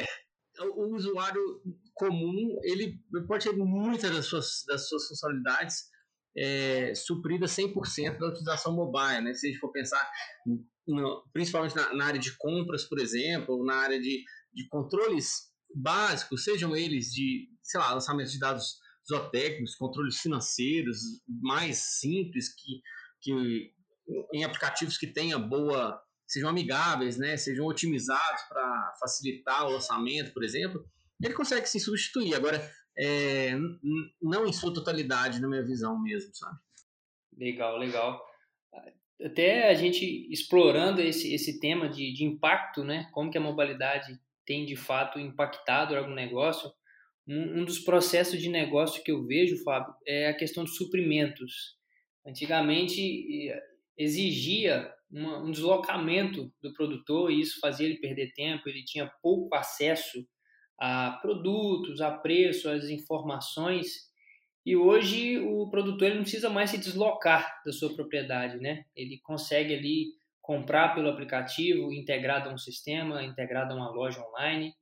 o 0.77 0.95
usuário 0.95 1.43
comum 1.97 2.61
ele 2.63 3.01
pode 3.27 3.45
ter 3.45 3.57
muitas 3.57 4.15
das 4.15 4.27
suas, 4.27 4.65
das 4.69 4.87
suas 4.87 5.09
funcionalidades 5.09 5.87
é, 6.37 6.95
supridas 6.95 7.53
100% 7.53 8.19
da 8.19 8.29
utilização 8.29 8.75
mobile, 8.75 9.23
né? 9.23 9.33
Se 9.33 9.47
a 9.47 9.51
gente 9.51 9.59
for 9.59 9.73
pensar, 9.73 10.09
no, 10.87 11.25
principalmente 11.33 11.75
na, 11.75 11.95
na, 11.95 12.05
área 12.05 12.21
de 12.21 12.37
compras, 12.37 12.85
por 12.85 13.01
exemplo, 13.01 13.57
ou 13.57 13.65
na 13.65 13.77
área 13.77 13.99
de, 13.99 14.23
de 14.53 14.69
controles 14.69 15.51
básicos, 15.75 16.45
sejam 16.45 16.77
eles 16.77 17.07
de, 17.07 17.49
sei 17.63 17.81
lá, 17.81 17.95
lançamento 17.95 18.31
de 18.31 18.39
dados 18.39 18.79
zootécnicos, 19.09 19.77
controles 19.77 20.19
financeiros 20.19 20.99
mais 21.27 21.79
simples, 21.99 22.55
que, 22.55 22.83
que 23.23 23.73
em 24.35 24.45
aplicativos 24.45 24.99
que 24.99 25.07
tenha 25.07 25.39
boa 25.39 26.03
sejam 26.27 26.51
amigáveis, 26.51 27.17
né, 27.17 27.37
sejam 27.37 27.65
otimizados 27.67 28.43
para 28.49 28.95
facilitar 29.01 29.65
o 29.65 29.71
lançamento, 29.71 30.35
por 30.35 30.43
exemplo, 30.45 30.85
ele 31.23 31.35
consegue 31.35 31.67
se 31.67 31.81
substituir. 31.81 32.35
Agora, 32.35 32.61
é, 32.99 33.53
não 34.21 34.47
em 34.47 34.53
sua 34.53 34.73
totalidade, 34.73 35.41
na 35.41 35.49
minha 35.49 35.65
visão 35.65 36.01
mesmo, 36.01 36.35
sabe? 36.35 36.59
Legal, 37.37 37.79
legal. 37.79 38.25
Até 39.23 39.71
a 39.71 39.75
gente 39.75 40.29
explorando 40.31 41.01
esse, 41.01 41.33
esse 41.35 41.59
tema 41.59 41.89
de, 41.89 42.13
de 42.13 42.25
impacto, 42.25 42.85
né, 42.85 43.09
como 43.13 43.31
que 43.31 43.39
a 43.39 43.41
mobilidade 43.41 44.19
tem 44.45 44.65
de 44.65 44.77
fato 44.77 45.19
impactado 45.19 45.97
algum 45.97 46.15
negócio, 46.15 46.71
um, 47.27 47.61
um 47.61 47.65
dos 47.65 47.79
processos 47.79 48.41
de 48.41 48.49
negócio 48.49 49.03
que 49.03 49.11
eu 49.11 49.27
vejo, 49.27 49.63
Fábio, 49.65 49.95
é 50.07 50.29
a 50.29 50.37
questão 50.37 50.65
de 50.65 50.75
suprimentos. 50.75 51.77
Antigamente 52.27 53.51
exigia 53.97 54.93
uma, 55.11 55.43
um 55.43 55.51
deslocamento 55.51 56.53
do 56.63 56.73
produtor 56.73 57.31
e 57.31 57.41
isso 57.41 57.59
fazia 57.61 57.87
ele 57.87 57.99
perder 57.99 58.33
tempo, 58.35 58.69
ele 58.69 58.85
tinha 58.85 59.11
pouco 59.23 59.55
acesso 59.55 60.27
a 60.79 61.19
produtos, 61.23 62.01
a 62.01 62.11
preço, 62.11 62.69
as 62.69 62.85
informações. 62.89 64.07
E 64.65 64.77
hoje 64.77 65.39
o 65.39 65.69
produtor 65.71 66.09
ele 66.09 66.17
não 66.17 66.23
precisa 66.23 66.51
mais 66.51 66.71
se 66.71 66.79
deslocar 66.79 67.63
da 67.65 67.73
sua 67.73 67.95
propriedade, 67.95 68.59
né? 68.59 68.85
Ele 68.95 69.19
consegue 69.23 69.75
ali 69.75 70.07
comprar 70.43 70.95
pelo 70.95 71.09
aplicativo, 71.09 71.93
integrado 71.93 72.49
a 72.49 72.53
um 72.53 72.59
sistema, 72.59 73.23
integrado 73.23 73.73
a 73.73 73.77
uma 73.77 73.91
loja 73.91 74.21
online. 74.21 74.73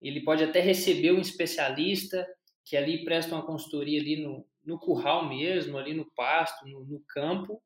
Ele 0.00 0.22
pode 0.22 0.42
até 0.42 0.60
receber 0.60 1.12
um 1.12 1.20
especialista 1.20 2.26
que 2.64 2.76
ali 2.76 3.04
presta 3.04 3.34
uma 3.34 3.44
consultoria 3.44 4.00
ali 4.00 4.22
no, 4.22 4.46
no 4.64 4.78
curral 4.78 5.28
mesmo, 5.28 5.76
ali 5.76 5.92
no 5.92 6.10
pasto, 6.14 6.66
no, 6.68 6.84
no 6.84 7.02
campo, 7.08 7.60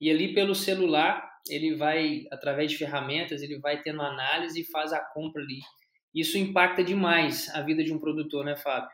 e 0.00 0.10
ali 0.10 0.34
pelo 0.34 0.54
celular, 0.54 1.28
ele 1.48 1.74
vai, 1.74 2.24
através 2.30 2.70
de 2.70 2.78
ferramentas, 2.78 3.42
ele 3.42 3.58
vai 3.58 3.82
tendo 3.82 4.02
análise 4.02 4.60
e 4.60 4.70
faz 4.70 4.92
a 4.92 5.00
compra 5.00 5.42
ali. 5.42 5.60
Isso 6.14 6.38
impacta 6.38 6.84
demais 6.84 7.48
a 7.50 7.60
vida 7.62 7.82
de 7.82 7.92
um 7.92 7.98
produtor, 7.98 8.44
né, 8.44 8.54
Fábio? 8.56 8.90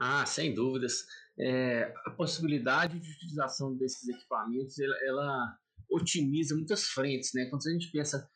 Ah, 0.00 0.26
sem 0.26 0.52
dúvidas. 0.52 1.04
É, 1.38 1.92
a 2.06 2.10
possibilidade 2.10 2.98
de 2.98 3.10
utilização 3.10 3.76
desses 3.76 4.08
equipamentos, 4.08 4.78
ela, 4.78 4.96
ela, 5.06 5.58
otimiza 5.90 6.54
muitas 6.54 6.84
frentes, 6.84 7.30
né? 7.34 7.46
Quando 7.46 7.66
a 7.68 7.72
gente 7.72 7.90
pensa 7.92 8.28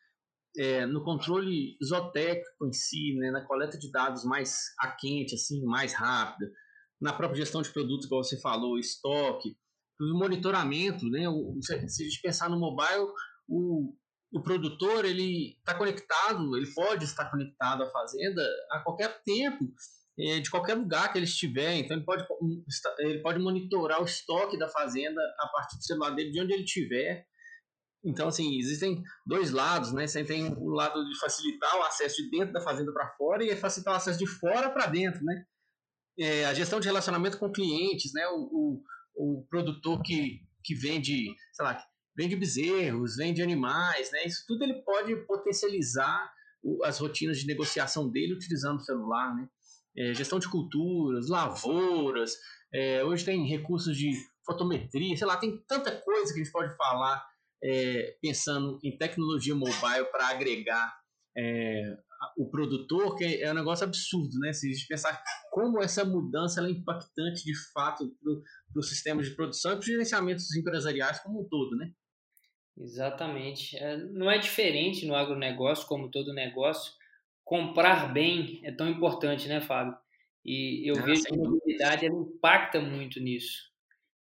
é, 0.56 0.86
no 0.86 1.02
controle 1.02 1.76
zootécnico 1.84 2.66
em 2.66 2.72
si, 2.72 3.14
né, 3.16 3.30
na 3.30 3.44
coleta 3.44 3.78
de 3.78 3.90
dados 3.90 4.24
mais 4.24 4.74
a 4.80 4.90
quente, 4.92 5.34
assim, 5.34 5.64
mais 5.64 5.92
rápida, 5.92 6.50
na 7.00 7.12
própria 7.12 7.38
gestão 7.38 7.62
de 7.62 7.72
produtos, 7.72 8.06
igual 8.06 8.24
você 8.24 8.40
falou, 8.40 8.78
estoque, 8.78 9.56
o 10.00 10.18
monitoramento, 10.18 11.08
né? 11.08 11.28
O, 11.28 11.58
se, 11.60 11.74
a 11.74 11.78
gente 11.78 12.20
pensar 12.22 12.48
no 12.48 12.58
mobile, 12.58 13.06
o, 13.48 13.94
o 14.32 14.42
produtor 14.42 15.04
ele 15.04 15.56
está 15.58 15.75
conectado, 15.75 16.56
ele 16.56 16.73
pode 16.75 17.04
estar 17.04 17.30
conectado 17.30 17.82
à 17.82 17.90
fazenda 17.90 18.42
a 18.70 18.80
qualquer 18.80 19.23
tempo, 19.23 19.64
é, 20.18 20.40
de 20.40 20.50
qualquer 20.50 20.75
lugar 20.75 21.11
que 21.11 21.18
ele 21.18 21.25
estiver. 21.25 21.76
Então 21.76 21.97
ele 21.97 22.04
pode, 22.04 22.26
ele 22.99 23.23
pode 23.23 23.38
monitorar 23.38 24.02
o 24.02 24.04
estoque 24.04 24.58
da 24.58 24.68
fazenda 24.68 25.20
a 25.40 25.49
partir 25.49 25.76
do 25.76 25.85
celular 25.85 26.11
dele, 26.11 26.30
de 26.30 26.40
onde 26.40 26.52
ele 26.52 26.64
estiver. 26.64 27.26
Então, 28.04 28.28
assim, 28.28 28.58
existem 28.58 29.02
dois 29.26 29.50
lados, 29.50 29.92
né? 29.92 30.06
Você 30.06 30.25
tem 30.25 30.47
o 30.47 30.68
lado 30.68 31.04
de 31.04 31.18
facilitar 31.18 31.76
o 31.76 31.82
acesso 31.82 32.23
de 32.23 32.30
dentro 32.30 32.52
da 32.52 32.61
fazenda 32.61 32.92
para 32.92 33.11
fora 33.16 33.44
e 33.44 33.56
facilitar 33.56 33.94
o 33.94 33.97
acesso 33.97 34.18
de 34.18 34.26
fora 34.26 34.70
para 34.70 34.87
dentro, 34.87 35.23
né? 35.25 35.44
É, 36.18 36.44
a 36.47 36.54
gestão 36.54 36.80
de 36.80 36.87
relacionamento 36.87 37.38
com 37.38 37.50
clientes, 37.50 38.12
né? 38.12 38.26
O, 38.28 38.82
o, 39.16 39.38
o 39.40 39.47
produtor 39.49 40.00
que, 40.02 40.40
que 40.64 40.75
vende, 40.75 41.35
sei 41.52 41.64
lá, 41.64 41.85
vende 42.18 42.34
bezerros, 42.34 43.14
vende 43.14 43.40
animais, 43.40 44.10
né? 44.10 44.25
Isso 44.26 44.44
tudo 44.46 44.64
ele 44.64 44.82
pode 44.82 45.14
potencializar 45.25 46.32
o, 46.60 46.84
as 46.84 46.98
rotinas 46.98 47.38
de 47.38 47.46
negociação 47.46 48.10
dele 48.10 48.34
utilizando 48.34 48.78
o 48.78 48.84
celular, 48.84 49.37
né? 49.37 49.48
É, 49.96 50.14
gestão 50.14 50.40
de 50.40 50.48
culturas, 50.48 51.28
lavouras, 51.28 52.37
é, 52.75 53.04
hoje 53.04 53.25
tem 53.25 53.48
recursos 53.48 53.96
de 53.96 54.12
fotometria, 54.44 55.16
sei 55.16 55.26
lá, 55.26 55.37
tem 55.37 55.62
tanta 55.68 55.92
coisa 55.92 56.32
que 56.32 56.40
a 56.40 56.44
gente 56.44 56.52
pode 56.52 56.76
falar 56.76 57.25
é, 57.62 58.16
pensando 58.20 58.78
em 58.82 58.96
tecnologia 58.96 59.54
mobile 59.54 60.04
para 60.10 60.28
agregar 60.28 60.92
é, 61.37 61.96
o 62.37 62.50
produtor, 62.50 63.16
que 63.16 63.42
é 63.42 63.50
um 63.52 63.54
negócio 63.54 63.84
absurdo, 63.84 64.38
né? 64.40 64.52
Se 64.52 64.68
a 64.68 64.72
gente 64.72 64.88
pensar 64.88 65.22
como 65.52 65.80
essa 65.80 66.04
mudança 66.04 66.60
é 66.60 66.70
impactante 66.70 67.44
de 67.44 67.54
fato 67.72 68.12
para 68.20 68.80
os 68.80 68.88
sistemas 68.88 69.26
de 69.26 69.37
produção 69.37 69.72
e 69.72 69.75
para 69.75 69.80
os 69.80 69.87
gerenciamentos 69.87 70.56
empresariais 70.56 71.20
como 71.20 71.42
um 71.42 71.48
todo, 71.48 71.76
né? 71.76 71.92
Exatamente. 72.80 73.76
É, 73.76 73.97
não 73.97 74.30
é 74.30 74.38
diferente 74.38 75.04
no 75.04 75.14
agronegócio, 75.14 75.87
como 75.87 76.11
todo 76.11 76.32
negócio. 76.32 76.92
Comprar 77.44 78.12
bem 78.12 78.61
é 78.62 78.70
tão 78.70 78.88
importante, 78.88 79.49
né, 79.49 79.61
Fábio? 79.61 79.97
E 80.44 80.88
eu 80.88 80.97
ah, 80.99 81.02
vejo 81.02 81.25
que 81.25 81.35
a 81.35 81.37
mobilidade 81.37 82.06
impacta 82.06 82.80
muito 82.80 83.20
nisso. 83.20 83.68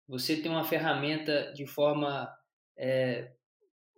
Você 0.08 0.42
tem 0.42 0.50
uma 0.50 0.64
ferramenta 0.64 1.54
de 1.54 1.66
forma 1.66 2.34
é, 2.78 3.32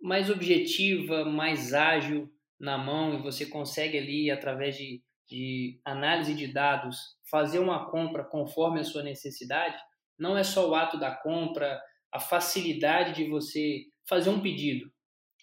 mais 0.00 0.28
objetiva, 0.28 1.24
mais 1.24 1.72
ágil 1.72 2.30
na 2.58 2.76
mão 2.76 3.14
e 3.14 3.22
você 3.22 3.46
consegue 3.46 3.96
ali, 3.96 4.30
através 4.30 4.76
de, 4.76 5.02
de 5.26 5.80
análise 5.84 6.34
de 6.34 6.52
dados, 6.52 7.16
fazer 7.30 7.58
uma 7.58 7.90
compra 7.90 8.24
conforme 8.24 8.80
a 8.80 8.84
sua 8.84 9.02
necessidade. 9.02 9.76
Não 10.18 10.36
é 10.36 10.42
só 10.42 10.68
o 10.68 10.74
ato 10.74 10.98
da 10.98 11.14
compra, 11.14 11.80
a 12.12 12.20
facilidade 12.20 13.14
de 13.14 13.30
você 13.30 13.84
fazer 14.10 14.28
um 14.28 14.42
pedido, 14.42 14.90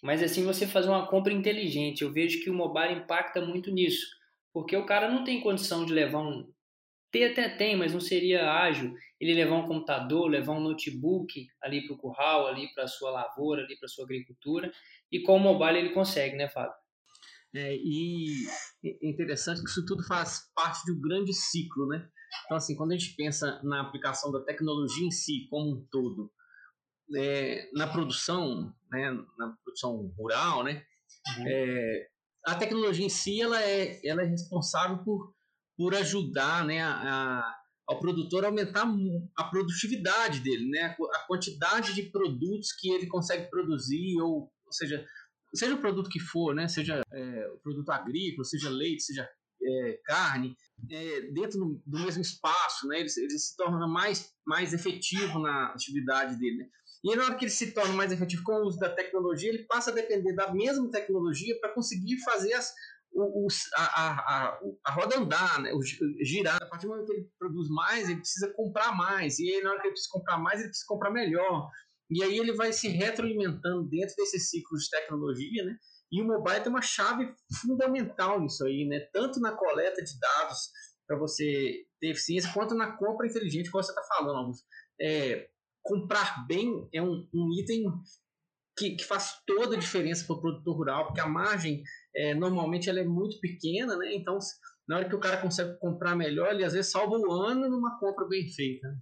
mas 0.02 0.22
assim 0.22 0.44
você 0.44 0.66
fazer 0.66 0.90
uma 0.90 1.08
compra 1.08 1.32
inteligente. 1.32 2.02
Eu 2.02 2.12
vejo 2.12 2.42
que 2.44 2.50
o 2.50 2.54
mobile 2.54 3.00
impacta 3.00 3.40
muito 3.40 3.70
nisso, 3.72 4.06
porque 4.52 4.76
o 4.76 4.84
cara 4.84 5.10
não 5.10 5.24
tem 5.24 5.40
condição 5.40 5.86
de 5.86 5.92
levar 5.92 6.20
um. 6.20 6.46
Ter 7.10 7.32
até 7.32 7.48
tem, 7.48 7.74
mas 7.74 7.94
não 7.94 8.00
seria 8.00 8.52
ágil 8.52 8.94
ele 9.18 9.32
levar 9.32 9.56
um 9.56 9.66
computador, 9.66 10.28
levar 10.28 10.52
um 10.52 10.60
notebook 10.60 11.46
ali 11.62 11.86
para 11.86 11.94
o 11.94 11.98
curral, 11.98 12.46
ali 12.46 12.68
para 12.74 12.84
a 12.84 12.88
sua 12.88 13.10
lavoura, 13.10 13.62
ali 13.62 13.78
para 13.78 13.86
a 13.86 13.88
sua 13.88 14.04
agricultura. 14.04 14.70
E 15.10 15.22
com 15.22 15.36
o 15.36 15.40
mobile 15.40 15.78
ele 15.78 15.94
consegue, 15.94 16.36
né, 16.36 16.50
Fábio? 16.50 16.74
É, 17.54 17.74
e 17.74 18.46
é 18.84 19.08
interessante 19.08 19.62
que 19.62 19.70
isso 19.70 19.86
tudo 19.86 20.06
faz 20.06 20.52
parte 20.54 20.84
de 20.84 20.92
um 20.92 21.00
grande 21.00 21.32
ciclo, 21.32 21.86
né? 21.88 22.06
Então, 22.44 22.58
assim, 22.58 22.76
quando 22.76 22.92
a 22.92 22.96
gente 22.96 23.16
pensa 23.16 23.58
na 23.64 23.80
aplicação 23.80 24.30
da 24.30 24.44
tecnologia 24.44 25.06
em 25.06 25.10
si 25.10 25.46
como 25.48 25.72
um 25.72 25.86
todo, 25.90 26.30
é, 27.16 27.68
na 27.72 27.86
produção, 27.86 28.74
né, 28.90 29.10
na 29.38 29.56
produção 29.64 30.12
rural, 30.16 30.64
né, 30.64 30.82
uhum. 31.38 31.44
é, 31.46 32.08
a 32.46 32.54
tecnologia 32.54 33.04
em 33.04 33.10
si 33.10 33.40
ela 33.40 33.62
é, 33.62 34.00
ela 34.06 34.22
é 34.22 34.26
responsável 34.26 34.98
por, 35.04 35.34
por 35.76 35.94
ajudar 35.94 36.64
né, 36.64 36.82
a, 36.82 36.92
a, 36.92 37.56
ao 37.86 37.98
produtor 37.98 38.44
a 38.44 38.48
aumentar 38.48 38.86
a 39.36 39.44
produtividade 39.44 40.40
dele, 40.40 40.68
né, 40.68 40.96
a 41.14 41.26
quantidade 41.26 41.94
de 41.94 42.02
produtos 42.04 42.72
que 42.72 42.90
ele 42.90 43.06
consegue 43.06 43.48
produzir, 43.50 44.20
ou, 44.20 44.50
ou 44.64 44.72
seja, 44.72 45.04
seja 45.54 45.74
o 45.74 45.80
produto 45.80 46.10
que 46.10 46.20
for, 46.20 46.54
né, 46.54 46.68
seja 46.68 47.02
é, 47.12 47.48
o 47.54 47.58
produto 47.58 47.90
agrícola, 47.90 48.44
seja 48.44 48.68
leite, 48.68 49.02
seja 49.02 49.28
é, 49.60 50.00
carne, 50.04 50.56
é, 50.90 51.20
dentro 51.32 51.58
do, 51.58 51.82
do, 51.84 51.98
mesmo 52.04 52.22
espaço, 52.22 52.86
né, 52.86 53.00
ele, 53.00 53.08
ele, 53.16 53.38
se 53.38 53.56
torna 53.56 53.86
mais, 53.86 54.32
mais 54.46 54.72
efetivo 54.72 55.38
na 55.38 55.72
atividade 55.72 56.38
dele. 56.38 56.58
Né? 56.58 56.68
E 57.04 57.14
na 57.14 57.24
hora 57.24 57.34
que 57.36 57.44
ele 57.44 57.52
se 57.52 57.72
torna 57.72 57.92
mais 57.94 58.10
efetivo 58.10 58.42
com 58.42 58.52
o 58.52 58.66
uso 58.66 58.78
da 58.78 58.92
tecnologia, 58.92 59.50
ele 59.50 59.64
passa 59.64 59.90
a 59.90 59.94
depender 59.94 60.34
da 60.34 60.52
mesma 60.52 60.90
tecnologia 60.90 61.58
para 61.60 61.72
conseguir 61.72 62.18
fazer 62.22 62.52
as, 62.54 62.72
o, 63.12 63.46
o, 63.46 63.48
a, 63.76 63.84
a, 63.84 64.60
a, 64.86 64.92
roda 64.92 65.18
andar, 65.18 65.60
né? 65.60 65.72
o, 65.72 65.80
girar. 66.24 66.62
A 66.62 66.66
partir 66.66 66.86
do 66.86 66.90
momento 66.90 67.06
que 67.06 67.12
ele 67.12 67.30
produz 67.38 67.68
mais, 67.68 68.08
ele 68.08 68.20
precisa 68.20 68.52
comprar 68.54 68.96
mais. 68.96 69.38
E 69.38 69.48
aí, 69.48 69.62
na 69.62 69.70
hora 69.70 69.80
que 69.80 69.86
ele 69.86 69.92
precisa 69.92 70.12
comprar 70.12 70.38
mais, 70.38 70.60
ele 70.60 70.68
precisa 70.68 70.88
comprar 70.88 71.10
melhor. 71.10 71.70
E 72.10 72.22
aí 72.22 72.38
ele 72.38 72.52
vai 72.54 72.72
se 72.72 72.88
retroalimentando 72.88 73.88
dentro 73.88 74.16
desse 74.16 74.40
ciclo 74.40 74.78
de 74.78 74.90
tecnologia, 74.90 75.64
né? 75.64 75.76
E 76.10 76.22
o 76.22 76.26
mobile 76.26 76.60
tem 76.60 76.70
uma 76.70 76.80
chave 76.80 77.34
fundamental 77.60 78.40
nisso 78.40 78.64
aí, 78.64 78.86
né? 78.86 79.00
Tanto 79.12 79.40
na 79.40 79.52
coleta 79.52 80.02
de 80.02 80.18
dados 80.18 80.70
para 81.06 81.18
você 81.18 81.84
ter 82.00 82.10
eficiência, 82.10 82.52
quanto 82.52 82.74
na 82.74 82.96
compra 82.96 83.26
inteligente, 83.26 83.70
como 83.70 83.82
você 83.82 83.90
está 83.90 84.02
falando, 84.02 84.38
Augusto. 84.38 84.66
É, 85.00 85.48
comprar 85.88 86.46
bem 86.46 86.86
é 86.92 87.02
um, 87.02 87.26
um 87.32 87.50
item 87.58 87.84
que, 88.76 88.90
que, 88.94 89.04
faz 89.04 89.42
toda 89.46 89.74
a 89.74 89.78
diferença 89.78 90.26
para 90.26 90.36
o 90.36 90.40
produtor 90.40 90.76
rural, 90.76 91.06
porque 91.06 91.20
a 91.20 91.26
margem 91.26 91.82
é, 92.14 92.34
normalmente 92.34 92.90
ela 92.90 93.00
é 93.00 93.04
muito 93.04 93.40
pequena, 93.40 93.96
né? 93.96 94.14
Então, 94.14 94.38
na 94.86 94.98
hora 94.98 95.08
que 95.08 95.16
o 95.16 95.20
cara 95.20 95.38
consegue 95.38 95.78
comprar 95.78 96.14
melhor, 96.14 96.52
ele 96.52 96.64
às 96.64 96.74
vezes 96.74 96.92
salva 96.92 97.16
o 97.16 97.32
ano 97.32 97.68
numa 97.68 97.98
compra 97.98 98.28
bem 98.28 98.46
feita. 98.48 98.86
Né? 98.86 98.96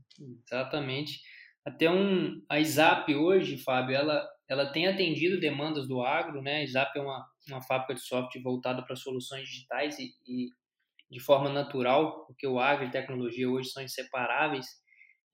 Exatamente. 0.46 1.20
Até 1.66 1.90
um, 1.90 2.40
a 2.48 2.60
ISAP 2.60 3.14
hoje, 3.16 3.58
Fábio, 3.58 3.96
ela, 3.96 4.24
ela 4.48 4.72
tem 4.72 4.86
atendido 4.86 5.40
demandas 5.40 5.88
do 5.88 6.00
agro, 6.00 6.40
né? 6.40 6.58
A 6.58 6.64
ISAP 6.64 6.96
é 6.96 7.02
uma, 7.02 7.26
uma 7.48 7.60
fábrica 7.60 7.94
de 7.94 8.00
software 8.00 8.42
voltada 8.42 8.84
para 8.84 8.94
soluções 8.94 9.48
digitais 9.48 9.98
e, 9.98 10.12
e 10.26 10.48
de 11.10 11.20
forma 11.20 11.50
natural, 11.50 12.24
porque 12.26 12.46
o 12.46 12.58
agro 12.58 12.86
e 12.86 12.90
tecnologia 12.90 13.50
hoje 13.50 13.70
são 13.70 13.82
inseparáveis. 13.82 14.66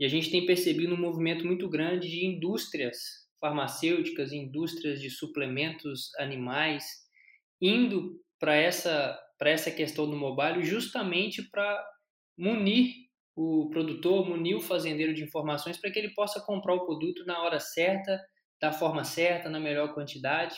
E 0.02 0.04
a 0.04 0.08
gente 0.08 0.32
tem 0.32 0.44
percebido 0.44 0.96
um 0.96 1.00
movimento 1.00 1.46
muito 1.46 1.68
grande 1.68 2.10
de 2.10 2.26
indústrias 2.26 2.96
farmacêuticas, 3.40 4.32
indústrias 4.32 5.00
de 5.00 5.08
suplementos 5.08 6.12
animais, 6.18 6.84
indo 7.60 8.20
para 8.36 8.56
essa, 8.56 9.16
essa 9.42 9.70
questão 9.70 10.10
do 10.10 10.16
mobile 10.16 10.64
justamente 10.64 11.48
para 11.48 11.80
munir 12.36 12.92
o 13.36 13.70
produtor, 13.70 14.28
munir 14.28 14.56
o 14.56 14.60
fazendeiro 14.60 15.14
de 15.14 15.22
informações 15.22 15.78
para 15.78 15.92
que 15.92 16.00
ele 16.00 16.12
possa 16.14 16.44
comprar 16.44 16.74
o 16.74 16.84
produto 16.84 17.24
na 17.24 17.40
hora 17.40 17.60
certa, 17.60 18.20
da 18.60 18.72
forma 18.72 19.04
certa, 19.04 19.48
na 19.48 19.60
melhor 19.60 19.94
quantidade. 19.94 20.56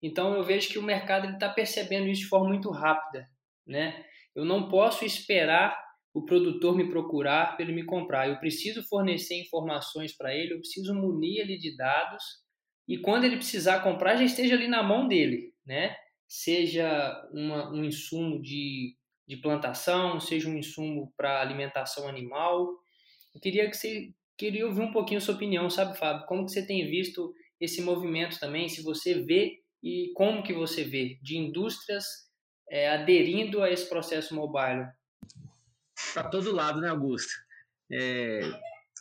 Então 0.00 0.36
eu 0.36 0.44
vejo 0.44 0.68
que 0.68 0.78
o 0.78 0.84
mercado 0.84 1.32
está 1.32 1.48
percebendo 1.48 2.06
isso 2.06 2.22
de 2.22 2.28
forma 2.28 2.46
muito 2.46 2.70
rápida. 2.70 3.26
Né? 3.66 4.04
Eu 4.36 4.44
não 4.44 4.68
posso 4.68 5.04
esperar 5.04 5.76
o 6.18 6.24
produtor 6.24 6.76
me 6.76 6.90
procurar 6.90 7.54
para 7.56 7.64
ele 7.64 7.74
me 7.74 7.84
comprar. 7.84 8.28
Eu 8.28 8.38
preciso 8.38 8.82
fornecer 8.88 9.40
informações 9.40 10.16
para 10.16 10.34
ele, 10.34 10.54
eu 10.54 10.58
preciso 10.58 10.92
munir 10.94 11.40
ele 11.40 11.56
de 11.56 11.76
dados 11.76 12.22
e 12.88 12.98
quando 12.98 13.24
ele 13.24 13.36
precisar 13.36 13.82
comprar 13.82 14.16
já 14.16 14.24
esteja 14.24 14.54
ali 14.54 14.66
na 14.66 14.82
mão 14.82 15.06
dele, 15.06 15.52
né? 15.64 15.94
Seja 16.26 17.28
uma, 17.32 17.70
um 17.72 17.84
insumo 17.84 18.42
de, 18.42 18.96
de 19.26 19.36
plantação, 19.36 20.18
seja 20.18 20.48
um 20.48 20.58
insumo 20.58 21.12
para 21.16 21.40
alimentação 21.40 22.08
animal. 22.08 22.66
Eu 23.34 23.40
queria 23.40 23.70
que 23.70 23.76
você 23.76 24.08
queria 24.36 24.66
ouvir 24.66 24.82
um 24.82 24.92
pouquinho 24.92 25.18
a 25.18 25.20
sua 25.20 25.34
opinião, 25.34 25.70
sabe, 25.70 25.96
Fábio? 25.96 26.26
Como 26.26 26.44
que 26.44 26.52
você 26.52 26.66
tem 26.66 26.88
visto 26.90 27.32
esse 27.60 27.80
movimento 27.80 28.40
também? 28.40 28.68
Se 28.68 28.82
você 28.82 29.22
vê 29.22 29.58
e 29.82 30.10
como 30.14 30.42
que 30.42 30.52
você 30.52 30.82
vê 30.82 31.18
de 31.22 31.38
indústrias 31.38 32.04
é, 32.70 32.88
aderindo 32.88 33.62
a 33.62 33.70
esse 33.70 33.88
processo 33.88 34.34
mobile? 34.34 34.86
Para 36.12 36.28
todo 36.28 36.54
lado, 36.54 36.80
né, 36.80 36.88
Augusto? 36.88 37.32
É, 37.90 38.40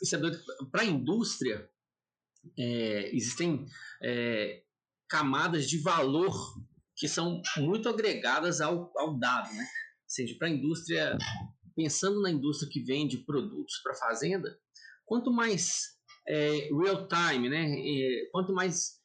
isso 0.01 0.15
é 0.15 0.19
doido. 0.19 0.39
Para 0.71 0.81
a 0.81 0.85
indústria, 0.85 1.69
é, 2.57 3.15
existem 3.15 3.65
é, 4.03 4.63
camadas 5.09 5.67
de 5.67 5.79
valor 5.79 6.33
que 6.95 7.07
são 7.07 7.41
muito 7.57 7.87
agregadas 7.87 8.61
ao, 8.61 8.91
ao 8.97 9.17
dado, 9.17 9.53
né? 9.53 9.63
Ou 9.63 10.09
seja, 10.09 10.35
para 10.37 10.47
a 10.47 10.51
indústria, 10.51 11.17
pensando 11.75 12.21
na 12.21 12.31
indústria 12.31 12.69
que 12.71 12.81
vende 12.81 13.19
produtos 13.19 13.79
para 13.83 13.95
fazenda, 13.95 14.57
quanto 15.05 15.31
mais 15.31 15.97
é, 16.27 16.69
real 16.73 17.07
time, 17.07 17.49
né? 17.49 17.67
Quanto 18.31 18.53
mais 18.53 18.97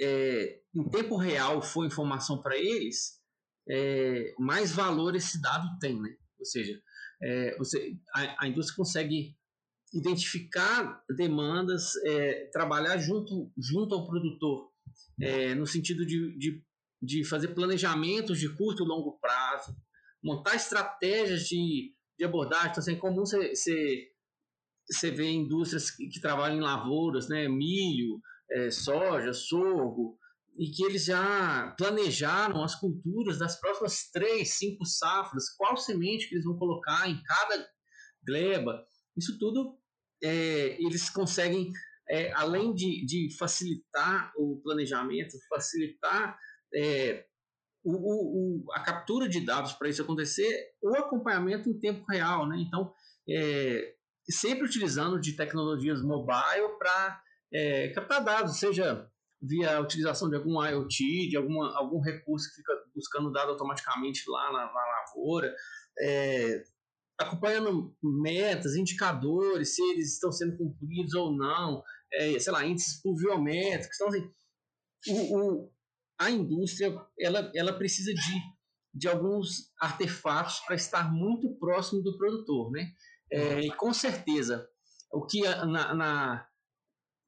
é, 0.00 0.60
em 0.74 0.88
tempo 0.88 1.16
real 1.16 1.62
for 1.62 1.86
informação 1.86 2.42
para 2.42 2.56
eles, 2.56 3.20
é, 3.68 4.34
mais 4.38 4.70
valor 4.70 5.14
esse 5.14 5.40
dado 5.40 5.78
tem, 5.78 6.00
né? 6.00 6.16
Ou 6.38 6.44
seja, 6.44 6.78
é, 7.22 7.56
você, 7.56 7.96
a, 8.14 8.44
a, 8.44 8.48
indústria 8.48 8.76
consegue 8.76 9.36
identificar 9.92 11.02
demandas, 11.16 11.96
é, 12.04 12.46
trabalhar 12.52 12.98
junto, 12.98 13.50
junto 13.56 13.94
ao 13.94 14.06
produtor, 14.06 14.70
é, 15.20 15.54
no 15.54 15.66
sentido 15.66 16.04
de, 16.04 16.36
de, 16.36 16.62
de, 17.00 17.24
fazer 17.24 17.48
planejamentos 17.48 18.38
de 18.38 18.48
curto 18.54 18.84
e 18.84 18.86
longo 18.86 19.18
prazo, 19.18 19.74
montar 20.22 20.54
estratégias 20.54 21.46
de, 21.48 21.94
de 22.18 22.24
abordagem. 22.24 22.70
Então, 22.70 22.80
assim, 22.80 22.92
é 22.94 22.96
comum 22.96 23.24
você, 23.24 23.54
você, 24.90 25.10
ver 25.10 25.30
indústrias 25.30 25.90
que, 25.90 26.08
que 26.08 26.20
trabalham 26.20 26.58
em 26.58 26.62
lavouras, 26.62 27.28
né, 27.28 27.48
milho, 27.48 28.20
é, 28.50 28.70
soja, 28.70 29.32
sorgo, 29.32 30.18
e 30.58 30.70
que 30.70 30.84
eles 30.84 31.04
já 31.04 31.74
planejaram 31.78 32.62
as 32.62 32.74
culturas 32.74 33.38
das 33.38 33.58
próximas 33.60 34.10
três, 34.10 34.54
cinco 34.54 34.84
safras, 34.84 35.50
qual 35.56 35.76
semente 35.76 36.28
que 36.28 36.34
eles 36.34 36.44
vão 36.44 36.56
colocar 36.56 37.08
em 37.08 37.20
cada 37.22 37.68
gleba. 38.26 38.84
Isso 39.16 39.38
tudo 39.38 39.78
é, 40.22 40.82
eles 40.82 41.10
conseguem, 41.10 41.70
é, 42.08 42.32
além 42.32 42.74
de, 42.74 43.04
de, 43.04 43.36
facilitar 43.36 44.32
o 44.36 44.60
planejamento, 44.62 45.36
facilitar 45.48 46.38
é, 46.74 47.24
o, 47.84 48.64
o, 48.64 48.72
a 48.72 48.80
captura 48.80 49.28
de 49.28 49.40
dados 49.44 49.72
para 49.74 49.88
isso 49.88 50.02
acontecer, 50.02 50.72
o 50.82 50.96
acompanhamento 50.96 51.68
em 51.68 51.78
tempo 51.78 52.04
real. 52.10 52.48
Né? 52.48 52.56
Então, 52.66 52.92
é, 53.28 53.94
sempre 54.28 54.64
utilizando 54.64 55.20
de 55.20 55.34
tecnologias 55.34 56.02
mobile 56.02 56.78
para 56.78 57.22
é, 57.52 57.88
captar 57.90 58.24
dados, 58.24 58.58
seja 58.58 59.08
via 59.46 59.76
a 59.76 59.80
utilização 59.80 60.28
de 60.28 60.36
algum 60.36 60.62
IoT, 60.62 61.28
de 61.28 61.36
alguma, 61.36 61.76
algum 61.76 62.00
recurso 62.00 62.48
que 62.48 62.56
fica 62.56 62.72
buscando 62.94 63.32
dado 63.32 63.52
automaticamente 63.52 64.28
lá 64.28 64.52
na, 64.52 64.72
na 64.72 64.84
lavoura, 65.06 65.54
é, 65.98 66.64
acompanhando 67.18 67.94
metas, 68.02 68.76
indicadores, 68.76 69.74
se 69.74 69.82
eles 69.90 70.14
estão 70.14 70.30
sendo 70.30 70.56
cumpridos 70.56 71.14
ou 71.14 71.32
não, 71.32 71.82
é, 72.12 72.38
sei 72.38 72.52
lá, 72.52 72.64
índices 72.64 73.00
pluviométricos. 73.00 73.96
Então, 73.96 74.08
assim, 74.08 74.30
o, 75.08 75.38
o, 75.38 75.72
a 76.18 76.30
indústria 76.30 76.94
ela, 77.18 77.50
ela 77.54 77.72
precisa 77.72 78.12
de, 78.12 78.40
de 78.94 79.08
alguns 79.08 79.70
artefatos 79.80 80.60
para 80.60 80.76
estar 80.76 81.12
muito 81.12 81.56
próximo 81.58 82.02
do 82.02 82.16
produtor, 82.16 82.70
né? 82.70 82.92
É, 83.30 83.60
e 83.60 83.70
com 83.72 83.92
certeza, 83.92 84.68
o 85.12 85.26
que 85.26 85.42
na, 85.42 85.94
na 85.94 86.48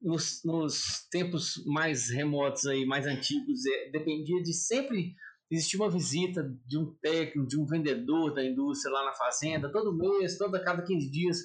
nos, 0.01 0.41
nos, 0.43 1.07
tempos 1.09 1.63
mais 1.65 2.09
remotos 2.09 2.65
aí, 2.65 2.85
mais 2.85 3.05
antigos, 3.05 3.65
é, 3.65 3.89
dependia 3.91 4.41
de 4.41 4.53
sempre 4.53 5.15
existir 5.51 5.77
uma 5.77 5.89
visita 5.89 6.43
de 6.65 6.77
um 6.77 6.95
técnico, 7.01 7.47
de 7.47 7.59
um 7.59 7.65
vendedor 7.65 8.33
da 8.33 8.43
indústria 8.43 8.93
lá 8.93 9.05
na 9.05 9.13
fazenda, 9.13 9.71
todo 9.71 9.95
mês, 9.95 10.37
toda 10.37 10.63
cada 10.63 10.83
15 10.83 11.09
dias, 11.09 11.39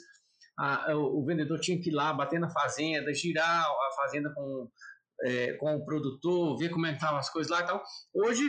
a, 0.58 0.94
o, 0.94 1.24
vendedor 1.24 1.58
tinha 1.58 1.80
que 1.80 1.90
ir 1.90 1.94
lá 1.94 2.12
bater 2.12 2.38
na 2.38 2.50
fazenda, 2.50 3.12
girar 3.14 3.64
a 3.64 3.90
fazenda 3.96 4.32
com, 4.32 4.70
é, 5.22 5.54
com 5.54 5.74
o 5.74 5.84
produtor, 5.84 6.56
ver 6.58 6.70
como 6.70 6.86
é 6.86 6.92
estavam 6.92 7.18
as 7.18 7.30
coisas 7.30 7.50
lá 7.50 7.60
e 7.60 7.66
tal. 7.66 7.82
Hoje, 8.14 8.48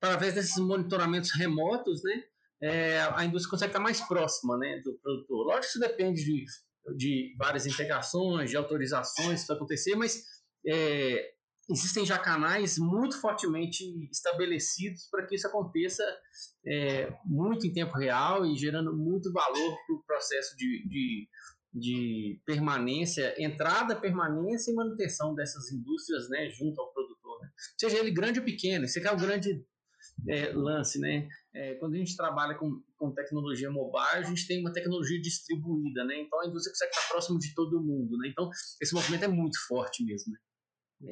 através 0.00 0.34
desses 0.34 0.56
monitoramentos 0.56 1.30
remotos, 1.32 2.02
né, 2.02 2.24
é, 2.62 3.00
a 3.14 3.24
indústria 3.24 3.50
consegue 3.50 3.70
estar 3.70 3.80
mais 3.80 4.00
próxima 4.00 4.56
né, 4.56 4.80
do 4.84 4.94
produtor. 5.02 5.46
Lógico 5.46 5.60
que 5.60 5.66
isso 5.66 5.80
depende 5.80 6.24
de 6.24 6.44
de 6.96 7.34
várias 7.38 7.66
integrações, 7.66 8.50
de 8.50 8.56
autorizações 8.56 9.44
para 9.44 9.56
acontecer, 9.56 9.94
mas 9.94 10.24
é, 10.66 11.32
existem 11.70 12.04
já 12.04 12.18
canais 12.18 12.78
muito 12.78 13.20
fortemente 13.20 13.84
estabelecidos 14.10 15.08
para 15.10 15.26
que 15.26 15.36
isso 15.36 15.46
aconteça 15.46 16.02
é, 16.66 17.12
muito 17.24 17.66
em 17.66 17.72
tempo 17.72 17.96
real 17.96 18.44
e 18.44 18.56
gerando 18.56 18.94
muito 18.96 19.32
valor 19.32 19.76
para 19.86 19.96
o 19.96 20.02
processo 20.04 20.56
de, 20.56 20.86
de, 20.88 21.28
de, 21.72 22.40
permanência, 22.44 23.34
entrada, 23.38 23.96
permanência 23.96 24.70
e 24.70 24.74
manutenção 24.74 25.34
dessas 25.34 25.70
indústrias 25.70 26.28
né, 26.28 26.50
junto 26.50 26.80
ao 26.80 26.92
produtor. 26.92 27.40
Né? 27.40 27.48
Seja 27.78 27.98
ele 27.98 28.10
grande 28.10 28.40
ou 28.40 28.44
pequeno, 28.44 28.84
esse 28.84 29.04
é 29.06 29.12
o 29.12 29.16
grande 29.16 29.64
é, 30.28 30.52
lance, 30.52 30.98
né? 30.98 31.28
É, 31.54 31.74
quando 31.74 31.94
a 31.94 31.98
gente 31.98 32.16
trabalha 32.16 32.54
com, 32.54 32.82
com 32.96 33.12
tecnologia 33.12 33.70
mobile, 33.70 34.06
a 34.14 34.22
gente 34.22 34.46
tem 34.46 34.60
uma 34.60 34.72
tecnologia 34.72 35.20
distribuída, 35.20 36.04
né? 36.04 36.20
Então 36.20 36.40
a 36.40 36.46
indústria 36.46 36.72
consegue 36.72 36.90
estar 36.92 37.08
próximo 37.08 37.38
de 37.38 37.54
todo 37.54 37.82
mundo, 37.82 38.16
né? 38.18 38.28
Então 38.28 38.48
esse 38.80 38.94
movimento 38.94 39.24
é 39.24 39.28
muito 39.28 39.58
forte 39.66 40.02
mesmo. 40.02 40.32
Né? 40.32 40.38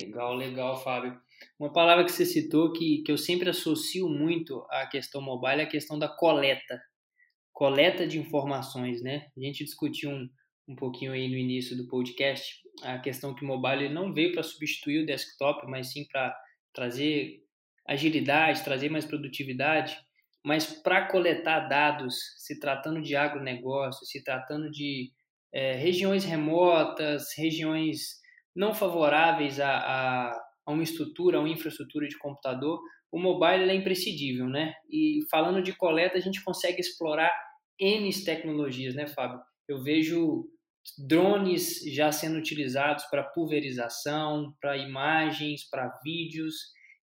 Legal, 0.03 0.35
legal, 0.35 0.83
Fábio. 0.83 1.21
Uma 1.59 1.73
palavra 1.73 2.05
que 2.05 2.13
você 2.13 2.25
citou 2.25 2.73
que, 2.73 3.03
que 3.03 3.13
eu 3.13 3.19
sempre 3.19 3.51
associo 3.51 4.09
muito 4.09 4.65
à 4.71 4.87
questão 4.87 5.21
mobile 5.21 5.61
é 5.61 5.65
a 5.65 5.71
questão 5.71 5.99
da 5.99 6.09
coleta. 6.09 6.81
Coleta 7.53 8.07
de 8.07 8.19
informações, 8.19 9.03
né? 9.03 9.27
A 9.37 9.41
gente 9.41 9.65
discutiu 9.65 10.11
um, 10.11 10.29
um 10.69 10.77
pouquinho 10.77 11.13
aí 11.13 11.29
no 11.29 11.37
início 11.37 11.77
do 11.77 11.87
podcast 11.89 12.61
a 12.83 12.99
questão 12.99 13.35
que 13.35 13.45
o 13.45 13.47
mobile 13.47 13.89
não 13.89 14.13
veio 14.15 14.33
para 14.33 14.43
substituir 14.43 15.03
o 15.03 15.07
desktop, 15.07 15.67
mas 15.67 15.93
sim 15.93 16.07
para 16.11 16.35
trazer 16.73 17.43
agilidade, 17.87 18.65
trazer 18.65 18.89
mais 18.89 19.05
produtividade, 19.05 19.99
mas 20.45 20.67
para 20.67 21.07
coletar 21.07 21.69
dados, 21.69 22.17
se 22.39 22.59
tratando 22.59 23.03
de 23.03 23.15
agronegócio, 23.15 24.07
se 24.07 24.23
tratando 24.23 24.71
de 24.71 25.11
é, 25.53 25.75
regiões 25.75 26.25
remotas, 26.25 27.29
regiões 27.37 28.21
não 28.55 28.75
favoráveis 28.75 29.61
a, 29.61 29.71
a, 29.71 30.31
a, 30.67 30.73
uma 30.73 30.83
estrutura, 30.83 31.39
a 31.39 31.41
uma 31.41 31.49
infraestrutura 31.49 32.09
de 32.09 32.19
computador, 32.19 32.81
o 33.13 33.19
mobile 33.19 33.71
é 33.71 33.75
imprescindível, 33.75 34.47
né? 34.47 34.73
E 34.89 35.21
falando 35.31 35.63
de 35.63 35.77
coleta, 35.77 36.17
a 36.17 36.21
gente 36.21 36.43
consegue 36.43 36.81
explorar 36.81 37.33
N 37.79 38.09
tecnologias, 38.25 38.95
né, 38.95 39.07
Fábio? 39.07 39.41
Eu 39.69 39.83
vejo 39.83 40.49
drones 41.07 41.81
já 41.93 42.11
sendo 42.11 42.39
utilizados 42.39 43.05
para 43.07 43.25
pulverização, 43.25 44.55
para 44.61 44.77
imagens, 44.77 45.69
para 45.69 45.99
vídeos, 46.03 46.55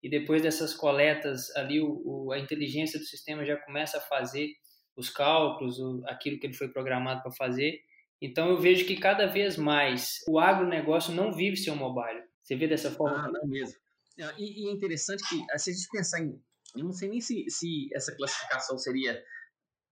e 0.05 0.11
depois 0.11 0.43
dessas 0.43 0.75
coletas 0.75 1.51
ali 1.57 1.81
o, 1.81 2.03
o, 2.05 2.33
a 2.33 2.39
inteligência 2.39 2.99
do 2.99 3.07
sistema 3.07 3.43
já 3.43 3.57
começa 3.57 3.97
a 3.97 4.03
fazer 4.03 4.51
os 4.95 5.09
cálculos, 5.09 5.79
o, 5.79 6.03
aquilo 6.07 6.39
que 6.39 6.47
ele 6.47 6.53
foi 6.53 6.69
programado 6.69 7.23
para 7.23 7.33
fazer. 7.33 7.81
Então 8.21 8.51
eu 8.51 8.61
vejo 8.61 8.87
que 8.87 8.97
cada 8.99 9.27
vez 9.27 9.57
mais 9.57 10.19
o 10.29 10.39
agronegócio 10.39 11.15
não 11.15 11.33
vive 11.33 11.57
sem 11.57 11.73
o 11.73 11.77
mobile. 11.77 12.23
Você 12.43 12.55
vê 12.55 12.69
dessa 12.69 12.91
forma? 12.91 13.27
Ah, 13.27 13.33
não 13.33 13.49
mesmo. 13.49 13.77
É, 14.19 14.31
e, 14.37 14.67
e, 14.67 14.69
é 14.69 14.73
interessante 14.73 15.27
que, 15.27 15.59
se 15.59 15.71
a 15.71 15.73
gente 15.73 15.89
pensar 15.91 16.21
em. 16.21 16.39
Eu 16.77 16.85
não 16.85 16.93
sei 16.93 17.09
nem 17.09 17.21
se, 17.23 17.49
se 17.49 17.89
essa 17.95 18.15
classificação 18.15 18.77
seria 18.77 19.19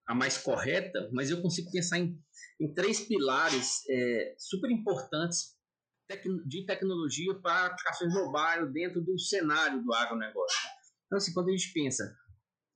a 0.07 0.15
mais 0.15 0.37
correta, 0.37 1.09
mas 1.11 1.31
eu 1.31 1.41
consigo 1.41 1.71
pensar 1.71 1.99
em, 1.99 2.21
em 2.61 2.75
três 2.75 3.01
pilares 3.01 3.81
é, 3.89 4.35
super 4.37 4.71
importantes 4.71 5.57
de 6.47 6.65
tecnologia 6.67 7.35
para 7.41 7.67
aplicações 7.67 8.13
mobile 8.13 8.73
dentro 8.73 9.01
do 9.01 9.19
cenário 9.19 9.83
do 9.83 9.93
agronegócio. 9.95 10.69
Então, 11.07 11.19
assim, 11.19 11.33
quando 11.33 11.49
a 11.49 11.53
gente 11.53 11.73
pensa 11.73 12.17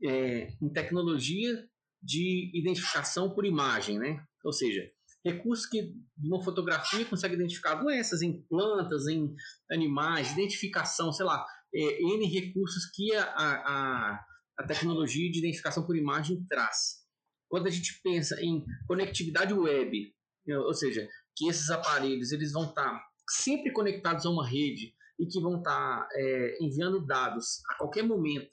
é, 0.05 0.49
em 0.61 0.73
tecnologia 0.73 1.69
de 2.03 2.51
identificação 2.55 3.35
por 3.35 3.45
imagem, 3.45 3.99
né? 3.99 4.25
ou 4.45 4.53
seja, 4.53 4.89
recursos 5.25 5.67
que 5.67 5.93
uma 6.19 6.43
fotografia 6.43 7.05
consegue 7.05 7.35
identificar 7.35 7.75
doenças 7.75 8.23
em 8.23 8.43
plantas, 8.43 9.09
em 9.09 9.35
animais, 9.71 10.33
identificação, 10.33 11.13
sei 11.13 11.27
lá, 11.27 11.45
é, 11.75 12.03
N 12.03 12.27
recursos 12.27 12.91
que 12.95 13.13
a, 13.15 13.25
a, 13.25 14.25
a 14.59 14.67
tecnologia 14.67 15.31
de 15.31 15.39
identificação 15.39 15.85
por 15.85 15.97
imagem 15.97 16.45
traz. 16.49 17.05
Quando 17.49 17.67
a 17.67 17.71
gente 17.71 18.01
pensa 18.03 18.41
em 18.41 18.65
conectividade 18.87 19.53
web, 19.53 20.15
ou 20.49 20.75
seja, 20.75 21.09
que 21.37 21.49
esses 21.49 21.71
aparelhos 21.71 22.33
eles 22.33 22.53
vão 22.53 22.65
estar 22.65 23.03
sempre 23.29 23.73
conectados 23.73 24.25
a 24.27 24.31
uma 24.31 24.47
rede 24.47 24.95
e 25.19 25.27
que 25.27 25.41
vão 25.41 25.59
estar 25.59 26.09
é, 26.13 26.59
enviando 26.61 27.05
dados 27.05 27.63
a 27.71 27.77
qualquer 27.77 28.03
momento 28.03 28.51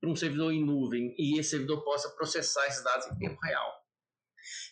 para 0.00 0.10
um 0.10 0.16
servidor 0.16 0.52
em 0.52 0.64
nuvem 0.64 1.14
e 1.16 1.38
esse 1.38 1.50
servidor 1.50 1.84
possa 1.84 2.10
processar 2.10 2.66
esses 2.66 2.82
dados 2.82 3.06
em 3.06 3.18
tempo 3.18 3.38
real. 3.42 3.82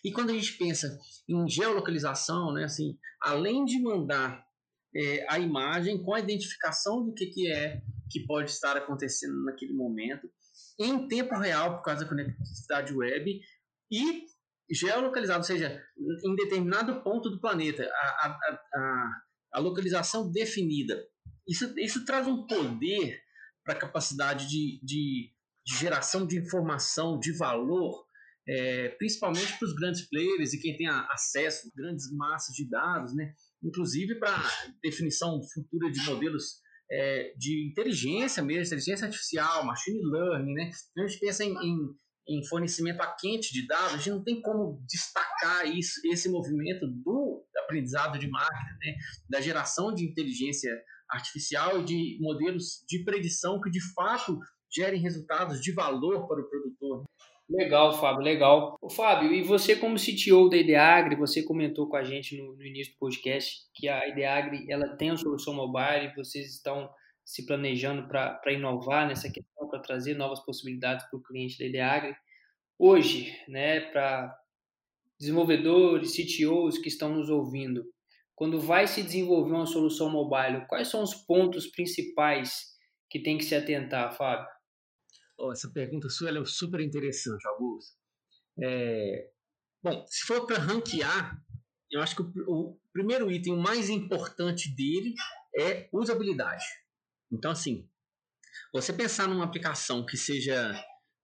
E 0.03 0.11
quando 0.11 0.31
a 0.31 0.33
gente 0.33 0.57
pensa 0.57 0.99
em 1.29 1.47
geolocalização, 1.47 2.51
né, 2.53 2.65
assim, 2.65 2.97
além 3.21 3.63
de 3.63 3.81
mandar 3.81 4.43
é, 4.93 5.25
a 5.29 5.39
imagem 5.39 6.03
com 6.03 6.13
a 6.13 6.19
identificação 6.19 7.05
do 7.05 7.13
que, 7.13 7.27
que 7.27 7.51
é 7.51 7.81
que 8.09 8.25
pode 8.25 8.51
estar 8.51 8.75
acontecendo 8.75 9.41
naquele 9.45 9.73
momento, 9.73 10.29
em 10.77 11.07
tempo 11.07 11.37
real, 11.37 11.77
por 11.77 11.83
causa 11.83 12.03
da 12.03 12.09
conectividade 12.09 12.93
web, 12.93 13.39
e 13.89 14.25
geolocalizado, 14.73 15.39
ou 15.39 15.43
seja, 15.43 15.83
em 16.25 16.35
determinado 16.35 17.03
ponto 17.03 17.29
do 17.29 17.39
planeta, 17.39 17.83
a, 17.83 18.27
a, 18.27 18.59
a, 18.75 19.21
a 19.53 19.59
localização 19.59 20.31
definida. 20.31 21.01
Isso, 21.47 21.73
isso 21.77 22.05
traz 22.05 22.27
um 22.27 22.45
poder 22.45 23.19
para 23.63 23.73
a 23.73 23.79
capacidade 23.79 24.47
de, 24.47 24.79
de, 24.83 25.31
de, 25.65 25.75
geração 25.77 26.25
de 26.25 26.37
informação, 26.37 27.19
de 27.19 27.31
valor, 27.33 28.05
é, 28.47 28.89
principalmente 28.89 29.57
para 29.57 29.67
os 29.67 29.73
grandes 29.73 30.07
players 30.09 30.53
e 30.53 30.61
quem 30.61 30.77
tem 30.77 30.87
acesso 30.87 31.67
a 31.67 31.81
grandes 31.81 32.11
massas 32.15 32.55
de 32.55 32.67
dados, 32.69 33.15
né? 33.15 33.33
inclusive 33.63 34.15
para 34.15 34.35
definição 34.81 35.39
futura 35.53 35.91
de 35.91 36.03
modelos 36.05 36.61
é, 36.91 37.33
de 37.37 37.69
inteligência 37.69 38.41
mesmo, 38.43 38.65
inteligência 38.65 39.05
artificial, 39.05 39.65
machine 39.65 40.01
learning. 40.03 40.53
Né? 40.53 40.71
Então 40.91 41.03
a 41.03 41.07
gente 41.07 41.19
pensa 41.19 41.43
em, 41.43 41.51
em 41.51 41.77
em 42.27 42.45
fornecimento 42.45 43.01
a 43.01 43.07
quente 43.07 43.53
de 43.53 43.65
dados, 43.67 43.93
a 43.93 43.97
gente 43.97 44.11
não 44.11 44.23
tem 44.23 44.41
como 44.41 44.81
destacar 44.87 45.65
isso, 45.67 45.99
esse 46.11 46.29
movimento 46.29 46.87
do 46.87 47.43
aprendizado 47.57 48.19
de 48.19 48.29
máquina, 48.29 48.77
né? 48.83 48.95
da 49.29 49.41
geração 49.41 49.93
de 49.93 50.05
inteligência 50.05 50.71
artificial 51.09 51.83
de 51.83 52.17
modelos 52.21 52.83
de 52.87 53.03
predição 53.03 53.59
que 53.59 53.69
de 53.69 53.81
fato 53.93 54.37
gerem 54.73 55.01
resultados 55.01 55.61
de 55.61 55.73
valor 55.73 56.27
para 56.27 56.41
o 56.41 56.49
produtor. 56.49 57.03
Legal, 57.49 57.99
Fábio, 57.99 58.23
legal. 58.23 58.77
Ô, 58.81 58.89
Fábio, 58.89 59.33
e 59.33 59.43
você 59.43 59.75
como 59.75 59.97
CTO 59.97 60.47
da 60.49 60.55
Ideagri, 60.55 61.17
você 61.17 61.43
comentou 61.43 61.89
com 61.89 61.97
a 61.97 62.03
gente 62.03 62.37
no, 62.37 62.55
no 62.55 62.65
início 62.65 62.93
do 62.93 62.99
podcast 62.99 63.59
que 63.75 63.89
a 63.89 64.07
Ideagri 64.07 64.71
ela 64.71 64.95
tem 64.95 65.09
a 65.09 65.17
solução 65.17 65.53
mobile 65.53 66.13
vocês 66.15 66.47
estão 66.47 66.89
se 67.25 67.45
planejando 67.45 68.07
para 68.07 68.53
inovar 68.53 69.07
nessa 69.07 69.31
questão, 69.31 69.69
para 69.69 69.81
trazer 69.81 70.15
novas 70.15 70.39
possibilidades 70.43 71.05
para 71.09 71.17
o 71.17 71.23
cliente 71.23 71.57
da 71.57 71.65
Ideagri. 71.65 72.15
Hoje, 72.77 73.35
né, 73.47 73.79
para 73.91 74.35
desenvolvedores, 75.19 76.15
CTOs 76.15 76.77
que 76.77 76.89
estão 76.89 77.15
nos 77.15 77.29
ouvindo, 77.29 77.83
quando 78.35 78.59
vai 78.59 78.87
se 78.87 79.03
desenvolver 79.03 79.53
uma 79.53 79.67
solução 79.67 80.09
mobile, 80.09 80.65
quais 80.67 80.87
são 80.87 81.03
os 81.03 81.13
pontos 81.13 81.67
principais 81.67 82.71
que 83.09 83.21
tem 83.21 83.37
que 83.37 83.43
se 83.43 83.53
atentar, 83.53 84.15
Fábio? 84.17 84.47
Oh, 85.37 85.51
essa 85.51 85.71
pergunta 85.71 86.09
sua 86.09 86.29
é 86.29 86.45
super 86.45 86.79
interessante, 86.79 87.47
Augusto. 87.47 87.95
É, 88.59 89.29
Bom, 89.83 90.05
se 90.07 90.27
for 90.27 90.45
para 90.45 90.59
ranquear, 90.59 91.43
eu 91.89 92.01
acho 92.01 92.15
que 92.15 92.21
o, 92.21 92.31
o, 92.47 92.79
primeiro 92.93 93.31
item 93.31 93.57
mais 93.57 93.89
importante 93.89 94.69
dele 94.75 95.15
é 95.57 95.89
usabilidade. 95.91 96.63
Então, 97.31 97.51
assim, 97.51 97.87
você 98.73 98.91
pensar 98.91 99.27
numa 99.27 99.45
aplicação 99.45 100.05
que 100.05 100.17
seja 100.17 100.73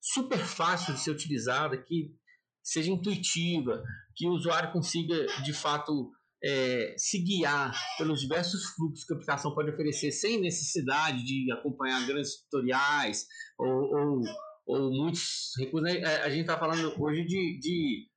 super 0.02 0.40
fácil 0.40 0.94
de 0.94 1.02
ser 1.02 1.12
utilizada, 1.12 1.78
que 1.78 2.16
seja 2.64 2.92
intuitiva, 2.92 3.84
que 4.16 4.28
o 4.28 4.32
usuário 4.32 4.72
consiga 4.72 5.26
de 5.44 5.54
fato 5.54 6.12
é, 6.44 6.96
se 6.98 7.24
guiar 7.24 7.74
pelos 7.98 8.22
diversos 8.22 8.66
fluxos 8.76 9.06
que 9.06 9.14
a 9.14 9.16
aplicação 9.16 9.54
pode 9.54 9.72
oferecer 9.72 10.12
sem 10.12 10.40
necessidade 10.40 11.24
de 11.24 11.52
acompanhar 11.52 12.06
grandes 12.06 12.42
tutoriais 12.44 13.26
ou, 13.58 13.68
ou, 13.68 14.22
ou 14.68 14.92
muitos 14.92 15.54
recursos. 15.58 15.92
Né? 15.92 16.06
A 16.06 16.30
gente 16.30 16.42
está 16.42 16.58
falando 16.58 16.94
hoje 17.02 17.26
de, 17.26 17.60
de 17.60 18.08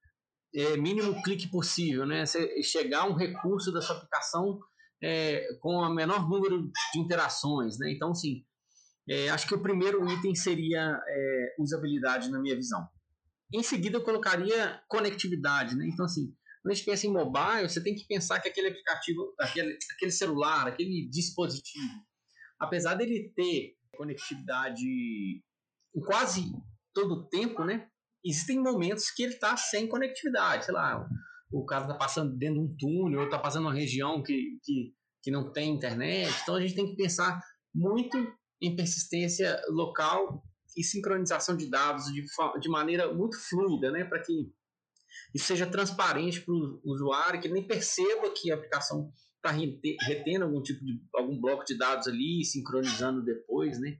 é, 0.54 0.76
mínimo 0.76 1.22
clique 1.22 1.48
possível, 1.48 2.04
né? 2.04 2.24
Chegar 2.62 3.02
a 3.02 3.08
um 3.08 3.14
recurso 3.14 3.72
da 3.72 3.80
sua 3.80 3.96
aplicação 3.96 4.58
é, 5.02 5.46
com 5.60 5.76
o 5.76 5.94
menor 5.94 6.28
número 6.28 6.62
de 6.62 7.00
interações, 7.00 7.78
né? 7.78 7.92
Então, 7.92 8.10
assim, 8.10 8.44
é, 9.08 9.28
acho 9.30 9.46
que 9.46 9.54
o 9.54 9.62
primeiro 9.62 10.08
item 10.10 10.34
seria 10.34 11.00
é, 11.06 11.54
usabilidade 11.58 12.30
na 12.30 12.40
minha 12.40 12.54
visão. 12.54 12.86
Em 13.52 13.62
seguida, 13.62 13.96
eu 13.96 14.04
colocaria 14.04 14.80
conectividade, 14.88 15.74
né? 15.74 15.88
Então, 15.92 16.04
assim, 16.04 16.32
quando 16.62 16.72
a 16.72 16.74
gente 16.74 16.84
pensa 16.84 17.06
em 17.06 17.12
mobile, 17.12 17.68
você 17.68 17.82
tem 17.82 17.94
que 17.94 18.06
pensar 18.06 18.40
que 18.40 18.48
aquele 18.48 18.68
aplicativo, 18.68 19.34
aquele, 19.40 19.78
aquele 19.96 20.10
celular, 20.12 20.68
aquele 20.68 21.08
dispositivo, 21.10 21.94
apesar 22.58 22.94
dele 22.94 23.32
ter 23.34 23.74
conectividade 23.96 25.42
quase 26.06 26.52
todo 26.94 27.14
o 27.14 27.28
tempo, 27.28 27.64
né? 27.64 27.88
Existem 28.24 28.60
momentos 28.60 29.10
que 29.10 29.22
ele 29.22 29.34
está 29.34 29.56
sem 29.56 29.88
conectividade, 29.88 30.66
sei 30.66 30.74
lá, 30.74 31.08
o 31.52 31.64
cara 31.64 31.84
está 31.84 31.94
passando 31.94 32.36
dentro 32.36 32.54
de 32.54 32.60
um 32.60 32.76
túnel, 32.76 33.20
ou 33.20 33.24
está 33.24 33.38
passando 33.38 33.64
uma 33.64 33.74
região 33.74 34.22
que, 34.22 34.58
que, 34.62 34.94
que 35.22 35.30
não 35.30 35.52
tem 35.52 35.74
internet. 35.74 36.32
Então 36.42 36.54
a 36.54 36.60
gente 36.60 36.74
tem 36.74 36.86
que 36.86 36.96
pensar 36.96 37.40
muito 37.74 38.16
em 38.62 38.76
persistência 38.76 39.60
local 39.68 40.44
e 40.76 40.84
sincronização 40.84 41.56
de 41.56 41.68
dados 41.68 42.06
de, 42.12 42.24
de 42.60 42.68
maneira 42.68 43.12
muito 43.12 43.38
fluida, 43.38 43.90
né? 43.90 44.04
Para 44.04 44.22
que 44.22 44.52
isso 45.34 45.46
seja 45.46 45.66
transparente 45.66 46.40
para 46.40 46.54
o 46.54 46.80
usuário, 46.84 47.40
que 47.40 47.46
ele 47.46 47.54
nem 47.54 47.66
perceba 47.66 48.30
que 48.30 48.50
a 48.50 48.54
aplicação 48.54 49.12
está 49.36 49.50
retendo 50.06 50.44
algum 50.44 50.62
tipo 50.62 50.84
de 50.84 51.00
algum 51.14 51.40
bloco 51.40 51.64
de 51.64 51.76
dados 51.76 52.06
ali, 52.06 52.44
sincronizando 52.44 53.24
depois, 53.24 53.80
né? 53.80 53.98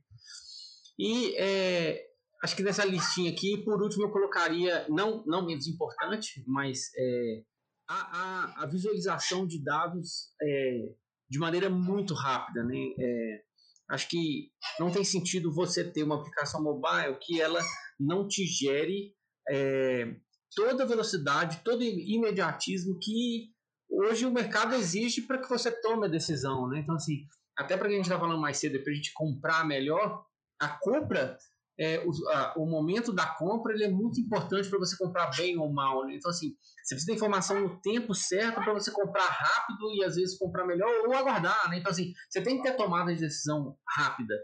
E 0.98 1.34
é, 1.36 2.09
acho 2.42 2.56
que 2.56 2.62
nessa 2.62 2.84
listinha 2.84 3.30
aqui, 3.30 3.62
por 3.64 3.82
último, 3.82 4.04
eu 4.04 4.10
colocaria, 4.10 4.86
não, 4.88 5.22
não 5.26 5.44
menos 5.44 5.66
importante, 5.66 6.42
mas 6.46 6.90
é, 6.96 7.42
a, 7.88 7.94
a, 7.94 8.62
a, 8.62 8.66
visualização 8.66 9.46
de 9.46 9.62
dados 9.62 10.32
é, 10.42 10.88
de 11.28 11.38
maneira 11.38 11.68
muito 11.68 12.14
rápida, 12.14 12.64
né? 12.64 12.76
É, 12.98 13.42
acho 13.90 14.08
que 14.08 14.50
não 14.78 14.90
tem 14.90 15.04
sentido 15.04 15.52
você 15.52 15.84
ter 15.84 16.02
uma 16.02 16.16
aplicação 16.16 16.62
mobile 16.62 17.18
que 17.20 17.40
ela 17.40 17.60
não 17.98 18.26
te 18.26 18.44
gere 18.46 19.14
é, 19.48 20.14
toda 20.54 20.84
a 20.84 20.86
velocidade, 20.86 21.62
todo 21.64 21.80
o 21.80 21.84
imediatismo 21.84 22.98
que 23.00 23.50
hoje 23.90 24.24
o 24.24 24.32
mercado 24.32 24.74
exige 24.74 25.22
para 25.22 25.38
que 25.38 25.48
você 25.48 25.70
tome 25.70 26.06
a 26.06 26.10
decisão, 26.10 26.68
né? 26.68 26.80
Então, 26.80 26.94
assim, 26.94 27.26
até 27.58 27.76
para 27.76 27.88
que 27.88 27.94
a 27.94 27.96
gente 27.96 28.06
estava 28.06 28.22
falando 28.22 28.40
mais 28.40 28.56
cedo, 28.56 28.82
para 28.82 28.92
a 28.92 28.94
gente 28.94 29.12
comprar 29.12 29.66
melhor, 29.66 30.24
a 30.60 30.68
compra, 30.68 31.36
é, 31.80 32.04
o, 32.06 32.10
a, 32.28 32.54
o, 32.58 32.66
momento 32.66 33.10
da 33.10 33.26
compra, 33.26 33.72
ele 33.72 33.84
é 33.84 33.90
muito 33.90 34.20
importante 34.20 34.68
para 34.68 34.78
você 34.78 34.94
comprar 34.98 35.30
bem 35.34 35.58
ou 35.58 35.72
mal, 35.72 36.04
né? 36.04 36.14
Então, 36.14 36.30
assim, 36.30 36.54
você 36.84 36.94
precisa 36.94 37.06
ter 37.06 37.16
informação 37.16 37.58
no 37.58 37.80
tempo 37.80 38.14
certo 38.14 38.56
para 38.56 38.74
você 38.74 38.90
comprar 38.90 39.26
rápido 39.26 39.90
e 39.94 40.04
às 40.04 40.16
vezes 40.16 40.36
comprar 40.36 40.66
melhor 40.66 40.90
ou 41.06 41.14
aguardar, 41.14 41.70
né? 41.70 41.78
Então, 41.78 41.90
assim, 41.90 42.12
você 42.28 42.42
tem 42.42 42.58
que 42.58 42.64
ter 42.64 42.76
tomada 42.76 43.14
de 43.14 43.20
decisão 43.20 43.78
rápida. 43.96 44.34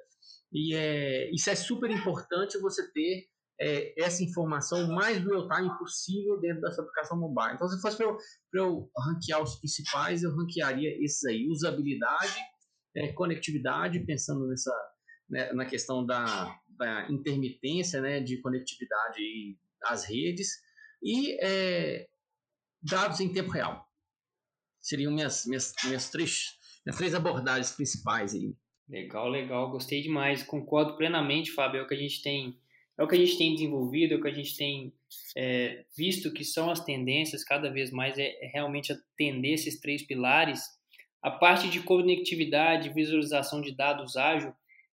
E 0.50 0.74
é, 0.74 1.30
isso 1.30 1.50
é 1.50 1.54
super 1.54 1.90
importante 1.90 2.58
você 2.58 2.90
ter 2.90 3.26
é, 3.60 4.02
essa 4.02 4.24
informação 4.24 4.88
mais 4.88 5.18
real-time 5.18 5.76
possível 5.76 6.40
dentro 6.40 6.62
da 6.62 6.72
sua 6.72 6.84
aplicação 6.84 7.18
mobile. 7.18 7.52
Então, 7.54 7.68
se 7.68 7.78
fosse 7.82 7.98
para 7.98 8.06
eu, 8.06 8.16
eu 8.54 8.90
ranquear 8.98 9.42
os 9.42 9.56
principais, 9.56 10.22
eu 10.22 10.34
ranquearia 10.34 10.88
esses 11.04 11.22
aí: 11.26 11.46
usabilidade, 11.50 12.38
é, 12.96 13.12
conectividade, 13.12 14.06
pensando 14.06 14.46
nessa 14.46 14.72
né, 15.28 15.52
na 15.52 15.66
questão 15.66 16.04
da, 16.04 16.56
da, 16.76 17.10
intermitência 17.10 18.00
né, 18.00 18.20
de 18.20 18.40
conectividade 18.40 19.56
às 19.84 20.04
redes 20.04 20.48
e 21.02 21.36
é, 21.40 22.06
dados 22.82 23.20
em 23.20 23.32
tempo 23.32 23.50
real. 23.50 23.86
Seriam 24.80 25.12
minhas, 25.12 25.44
minhas, 25.46 25.72
minhas, 25.84 26.10
três, 26.10 26.58
minhas 26.84 26.96
três 26.96 27.14
abordagens 27.14 27.72
principais 27.72 28.34
aí. 28.34 28.54
Legal, 28.88 29.28
legal, 29.28 29.70
gostei 29.70 30.00
demais, 30.00 30.44
concordo 30.44 30.96
plenamente, 30.96 31.50
Fábio, 31.50 31.80
é 31.80 31.82
o 31.82 31.86
que 31.88 31.94
a 31.94 31.98
gente 31.98 32.22
tem 32.22 32.56
é 32.98 33.04
o 33.04 33.08
que 33.08 33.14
a 33.14 33.18
gente 33.18 33.36
tem 33.36 33.52
desenvolvido, 33.52 34.14
é 34.14 34.16
o 34.16 34.22
que 34.22 34.28
a 34.28 34.32
gente 34.32 34.56
tem 34.56 34.92
é, 35.36 35.84
visto 35.94 36.32
que 36.32 36.42
são 36.42 36.70
as 36.70 36.82
tendências, 36.82 37.44
cada 37.44 37.70
vez 37.70 37.90
mais 37.90 38.16
é, 38.16 38.28
é 38.42 38.50
realmente 38.52 38.90
atender 38.90 39.52
esses 39.52 39.78
três 39.80 40.02
pilares. 40.02 40.60
A 41.22 41.30
parte 41.30 41.68
de 41.68 41.80
conectividade, 41.80 42.92
visualização 42.94 43.60
de 43.60 43.76
dados 43.76 44.16
ágil, 44.16 44.54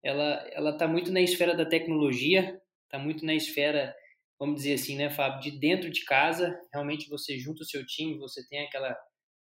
ela 0.08 0.48
ela 0.54 0.70
está 0.72 0.88
muito 0.88 1.12
na 1.12 1.22
esfera 1.22 1.54
da 1.56 1.65
tecnologia, 1.65 2.60
está 2.86 2.98
muito 2.98 3.26
na 3.26 3.36
esfera, 3.36 3.93
vamos 4.39 4.58
dizer 4.58 4.74
assim, 4.74 4.96
né, 4.96 5.10
Fábio, 5.10 5.41
de 5.41 5.60
dentro 5.60 5.89
de 5.89 6.06
casa. 6.06 6.58
Realmente 6.74 7.10
você 7.10 7.38
junta 7.38 7.63
o 7.63 7.65
seu 7.65 7.86
time, 7.86 8.17
você 8.17 8.48
tem 8.48 8.65
aquela 8.65 8.98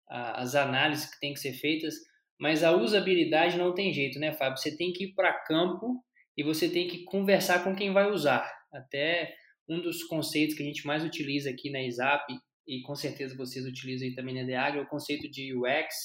a, 0.10 0.42
as 0.42 0.56
análises 0.56 1.14
que 1.14 1.20
tem 1.20 1.34
que 1.34 1.40
ser 1.40 1.54
feitas, 1.54 1.96
mas 2.40 2.64
a 2.64 2.72
usabilidade 2.72 3.58
não 3.58 3.74
tem 3.74 3.94
jeito, 3.94 4.20
né, 4.20 4.32
Fábio? 4.32 4.58
Você 4.58 4.76
tem 4.76 4.94
que 4.94 5.06
ir 5.06 5.14
para 5.14 5.34
campo 5.46 6.02
e 6.38 6.44
você 6.44 6.70
tem 6.70 6.88
que 6.88 7.04
conversar 7.04 7.64
com 7.64 7.76
quem 7.76 7.92
vai 7.92 8.10
usar. 8.10 8.50
Até 8.74 9.36
um 9.68 9.82
dos 9.82 10.04
conceitos 10.04 10.56
que 10.56 10.64
a 10.64 10.66
gente 10.66 10.86
mais 10.86 11.04
utiliza 11.04 11.50
aqui 11.50 11.70
na 11.70 11.82
ISAP, 11.82 12.34
e 12.68 12.82
com 12.82 12.96
certeza 12.96 13.36
vocês 13.36 13.66
utilizam 13.66 14.08
aí 14.08 14.16
também 14.16 14.36
na 14.36 14.44
DEAG, 14.44 14.78
é 14.78 14.82
o 14.82 14.88
conceito 14.88 15.30
de 15.30 15.54
UX, 15.54 15.96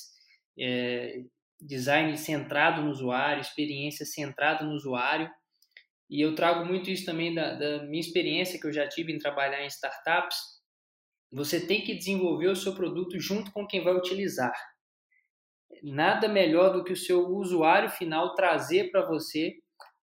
é, 0.59 1.23
design 1.61 2.17
centrado 2.17 2.83
no 2.83 2.91
usuário, 2.91 3.41
experiência 3.41 4.07
centrada 4.07 4.65
no 4.65 4.75
usuário. 4.75 5.31
E 6.11 6.25
eu 6.25 6.35
trago 6.35 6.65
muito 6.65 6.91
isso 6.91 7.05
também 7.05 7.35
da, 7.35 7.55
da 7.55 7.85
minha 7.85 8.01
experiência 8.01 8.59
que 8.59 8.67
eu 8.67 8.73
já 8.73 8.89
tive 8.89 9.13
em 9.13 9.19
trabalhar 9.19 9.63
em 9.63 9.67
startups. 9.67 10.37
Você 11.31 11.67
tem 11.67 11.83
que 11.83 11.95
desenvolver 11.95 12.49
o 12.49 12.57
seu 12.57 12.75
produto 12.75 13.19
junto 13.21 13.53
com 13.53 13.67
quem 13.67 13.83
vai 13.83 13.95
utilizar. 13.95 14.55
Nada 15.83 16.29
melhor 16.29 16.73
do 16.73 16.83
que 16.83 16.93
o 16.93 16.97
seu 16.97 17.27
usuário 17.29 17.91
final 17.91 18.35
trazer 18.35 18.91
para 18.91 19.07
você 19.07 19.55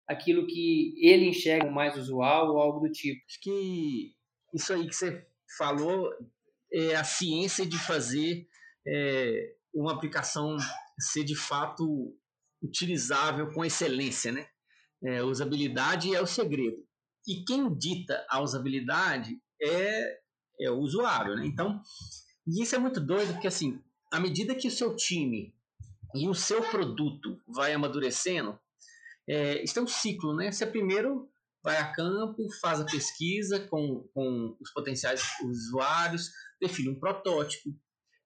aquilo 0.06 0.46
que 0.46 0.94
ele 1.04 1.28
enxerga 1.28 1.68
mais 1.70 1.96
usual 1.96 2.52
ou 2.52 2.60
algo 2.60 2.86
do 2.86 2.92
tipo. 2.92 3.20
Acho 3.28 3.40
que 3.40 4.12
isso 4.54 4.72
aí 4.72 4.86
que 4.86 4.94
você 4.94 5.26
falou 5.58 6.08
é 6.72 6.94
a 6.94 7.02
ciência 7.02 7.66
de 7.66 7.78
fazer 7.78 8.46
é, 8.86 9.54
uma 9.74 9.92
aplicação 9.92 10.56
ser 10.98 11.24
de 11.24 11.36
fato 11.36 12.16
utilizável 12.62 13.52
com 13.52 13.64
excelência, 13.64 14.32
né? 14.32 14.46
É, 15.02 15.22
usabilidade 15.22 16.14
é 16.14 16.20
o 16.20 16.26
segredo. 16.26 16.78
E 17.26 17.44
quem 17.44 17.76
dita 17.76 18.24
a 18.28 18.40
usabilidade 18.40 19.36
é, 19.60 20.18
é 20.60 20.70
o 20.70 20.78
usuário, 20.78 21.36
né? 21.36 21.46
Então, 21.46 21.80
e 22.46 22.62
isso 22.62 22.74
é 22.74 22.78
muito 22.78 23.00
doido, 23.00 23.32
porque 23.32 23.48
assim, 23.48 23.82
à 24.12 24.20
medida 24.20 24.54
que 24.54 24.68
o 24.68 24.70
seu 24.70 24.94
time 24.96 25.54
e 26.14 26.28
o 26.28 26.34
seu 26.34 26.62
produto 26.62 27.40
vai 27.46 27.72
amadurecendo, 27.72 28.58
é, 29.28 29.62
isso 29.62 29.78
é 29.78 29.82
um 29.82 29.88
ciclo, 29.88 30.34
né? 30.34 30.52
Você 30.52 30.66
primeiro 30.66 31.28
vai 31.62 31.78
a 31.78 31.92
campo, 31.92 32.46
faz 32.60 32.80
a 32.80 32.86
pesquisa 32.86 33.58
com, 33.68 34.08
com 34.14 34.56
os 34.60 34.72
potenciais 34.72 35.22
usuários, 35.42 36.30
define 36.60 36.90
um 36.90 37.00
protótipo, 37.00 37.74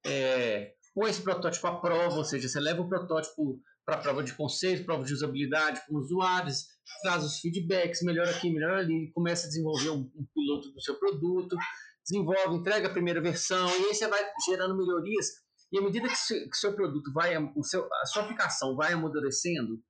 é, 0.04 0.74
põe 0.94 1.10
esse 1.10 1.22
protótipo 1.22 1.66
à 1.66 1.80
prova, 1.80 2.16
ou 2.16 2.24
seja, 2.24 2.48
você 2.48 2.60
leva 2.60 2.82
o 2.82 2.88
protótipo 2.88 3.60
para 3.84 3.98
prova 3.98 4.22
de 4.22 4.34
conceito, 4.34 4.84
prova 4.84 5.04
de 5.04 5.12
usabilidade 5.12 5.80
com 5.86 5.96
usuários, 5.96 6.66
traz 7.02 7.24
os 7.24 7.40
feedbacks, 7.40 8.02
melhora 8.02 8.30
aqui, 8.30 8.50
melhora 8.50 8.78
ali, 8.78 9.10
começa 9.12 9.46
a 9.46 9.48
desenvolver 9.48 9.90
um, 9.90 10.10
um 10.14 10.26
piloto 10.34 10.70
do 10.72 10.80
seu 10.80 10.98
produto, 10.98 11.56
desenvolve, 12.04 12.56
entrega 12.56 12.88
a 12.88 12.92
primeira 12.92 13.20
versão, 13.20 13.68
e 13.68 13.86
aí 13.86 13.94
você 13.94 14.06
vai 14.06 14.22
gerando 14.46 14.76
melhorias, 14.76 15.26
e 15.72 15.78
à 15.78 15.82
medida 15.82 16.08
que 16.08 16.14
o 16.14 16.54
seu 16.54 16.74
produto 16.74 17.12
vai, 17.12 17.36
o 17.38 17.62
seu, 17.62 17.88
a 17.92 18.06
sua 18.06 18.22
aplicação 18.22 18.76
vai 18.76 18.92
amadurecendo, 18.92 19.80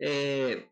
é, 0.00 0.66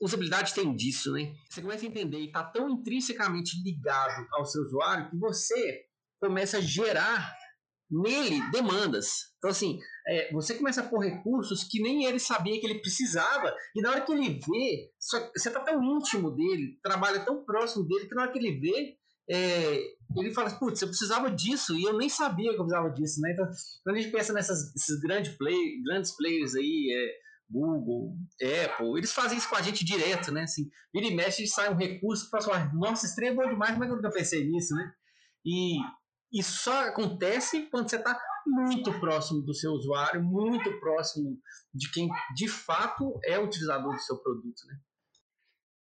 usabilidade 0.00 0.54
tem 0.54 0.74
disso, 0.74 1.12
né? 1.12 1.34
Você 1.48 1.60
começa 1.60 1.84
a 1.84 1.88
entender 1.88 2.18
e 2.18 2.26
está 2.26 2.44
tão 2.44 2.70
intrinsecamente 2.70 3.60
ligado 3.62 4.26
ao 4.32 4.46
seu 4.46 4.62
usuário 4.62 5.10
que 5.10 5.16
você 5.16 5.84
começa 6.20 6.58
a 6.58 6.60
gerar 6.60 7.36
nele 7.90 8.40
demandas. 8.50 9.28
Então, 9.38 9.50
assim, 9.50 9.78
é, 10.06 10.32
você 10.32 10.54
começa 10.54 10.80
a 10.80 10.88
pôr 10.88 11.00
recursos 11.00 11.64
que 11.64 11.80
nem 11.80 12.04
ele 12.04 12.18
sabia 12.18 12.60
que 12.60 12.66
ele 12.66 12.80
precisava, 12.80 13.54
e 13.74 13.80
na 13.80 13.90
hora 13.90 14.00
que 14.02 14.12
ele 14.12 14.40
vê, 14.46 14.90
só, 14.98 15.18
você 15.34 15.48
está 15.48 15.60
tão 15.60 15.82
íntimo 15.82 16.30
dele, 16.30 16.78
trabalha 16.82 17.24
tão 17.24 17.44
próximo 17.44 17.86
dele, 17.86 18.06
que 18.06 18.14
na 18.14 18.22
hora 18.22 18.32
que 18.32 18.38
ele 18.38 18.60
vê, 18.60 18.96
é, 19.30 19.82
ele 20.16 20.32
fala, 20.32 20.50
putz, 20.58 20.80
eu 20.80 20.88
precisava 20.88 21.30
disso 21.30 21.76
e 21.76 21.84
eu 21.84 21.96
nem 21.96 22.08
sabia 22.08 22.50
que 22.50 22.60
eu 22.60 22.64
precisava 22.64 22.90
disso, 22.90 23.20
né? 23.20 23.32
Então, 23.32 23.46
quando 23.84 23.96
a 23.96 24.00
gente 24.00 24.12
pensa 24.12 24.32
nessas 24.32 24.74
esses 24.74 24.98
grandes, 25.00 25.36
play, 25.36 25.82
grandes 25.82 26.16
players 26.16 26.54
aí, 26.54 26.90
é, 26.94 27.28
Google, 27.50 28.14
Apple, 28.42 28.98
eles 28.98 29.12
fazem 29.12 29.38
isso 29.38 29.48
com 29.48 29.56
a 29.56 29.62
gente 29.62 29.84
direto, 29.84 30.32
né? 30.32 30.42
Assim, 30.42 30.68
vira 30.94 31.06
e 31.06 31.14
mexe 31.14 31.46
sai 31.46 31.72
um 31.72 31.76
recurso 31.76 32.24
que 32.24 32.30
fala 32.30 32.56
assim, 32.58 32.76
nossa, 32.78 33.06
esse 33.06 33.24
é 33.24 33.34
bom 33.34 33.48
demais, 33.48 33.76
mas 33.78 33.88
eu 33.88 33.96
nunca 33.96 34.10
pensei 34.10 34.46
nisso, 34.46 34.74
né? 34.74 34.92
E 35.44 35.78
isso 36.32 36.64
só 36.64 36.88
acontece 36.88 37.68
quando 37.70 37.88
você 37.88 37.96
está 37.96 38.18
muito 38.46 38.98
próximo 38.98 39.42
do 39.42 39.54
seu 39.54 39.72
usuário, 39.72 40.22
muito 40.22 40.78
próximo 40.80 41.38
de 41.72 41.90
quem 41.92 42.08
de 42.34 42.48
fato 42.48 43.18
é 43.24 43.38
o 43.38 43.44
utilizador 43.44 43.94
do 43.94 44.00
seu 44.00 44.18
produto, 44.18 44.66
né? 44.66 44.78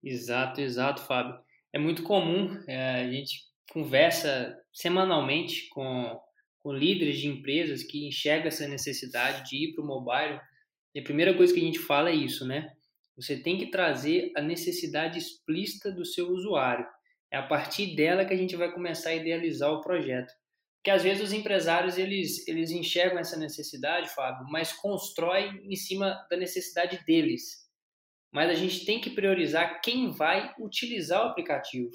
Exato, 0.03 0.61
exato, 0.61 1.01
Fábio. 1.01 1.37
É 1.73 1.79
muito 1.79 2.03
comum, 2.03 2.61
é, 2.67 3.01
a 3.01 3.11
gente 3.11 3.41
conversa 3.71 4.57
semanalmente 4.71 5.67
com, 5.69 6.19
com 6.59 6.71
líderes 6.71 7.19
de 7.19 7.27
empresas 7.27 7.83
que 7.83 8.07
enxergam 8.07 8.47
essa 8.47 8.67
necessidade 8.67 9.49
de 9.49 9.65
ir 9.65 9.73
para 9.73 9.83
o 9.83 9.87
mobile. 9.87 10.39
E 10.95 10.99
a 10.99 11.03
primeira 11.03 11.35
coisa 11.35 11.53
que 11.53 11.59
a 11.59 11.63
gente 11.63 11.79
fala 11.79 12.09
é 12.09 12.15
isso, 12.15 12.45
né? 12.45 12.71
Você 13.15 13.41
tem 13.41 13.57
que 13.57 13.71
trazer 13.71 14.31
a 14.35 14.41
necessidade 14.41 15.17
explícita 15.17 15.91
do 15.91 16.05
seu 16.05 16.29
usuário. 16.29 16.85
É 17.31 17.37
a 17.37 17.43
partir 17.45 17.95
dela 17.95 18.25
que 18.25 18.33
a 18.33 18.37
gente 18.37 18.55
vai 18.55 18.71
começar 18.71 19.09
a 19.09 19.15
idealizar 19.15 19.71
o 19.71 19.81
projeto. 19.81 20.31
Porque 20.77 20.91
às 20.91 21.03
vezes 21.03 21.23
os 21.23 21.33
empresários 21.33 21.97
eles, 21.97 22.47
eles 22.47 22.71
enxergam 22.71 23.19
essa 23.19 23.37
necessidade, 23.37 24.13
Fábio, 24.13 24.47
mas 24.49 24.71
constroem 24.71 25.59
em 25.63 25.75
cima 25.75 26.25
da 26.29 26.37
necessidade 26.37 27.03
deles. 27.05 27.67
Mas 28.31 28.49
a 28.49 28.53
gente 28.53 28.85
tem 28.85 29.01
que 29.01 29.09
priorizar 29.09 29.81
quem 29.81 30.11
vai 30.11 30.53
utilizar 30.59 31.25
o 31.25 31.29
aplicativo. 31.29 31.89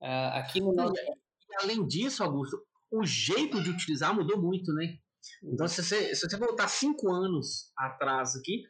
Uh, 0.00 0.34
aqui 0.34 0.60
no 0.60 0.72
nosso... 0.72 0.94
E, 0.94 1.62
além 1.62 1.86
disso, 1.86 2.22
Augusto, 2.22 2.56
o 2.90 3.04
jeito 3.04 3.60
de 3.62 3.70
utilizar 3.70 4.14
mudou 4.14 4.40
muito, 4.40 4.72
né? 4.72 4.96
Então, 5.42 5.66
se 5.66 5.82
você, 5.82 6.14
se 6.14 6.28
você 6.28 6.36
voltar 6.36 6.68
cinco 6.68 7.10
anos 7.10 7.72
atrás 7.76 8.36
aqui, 8.36 8.62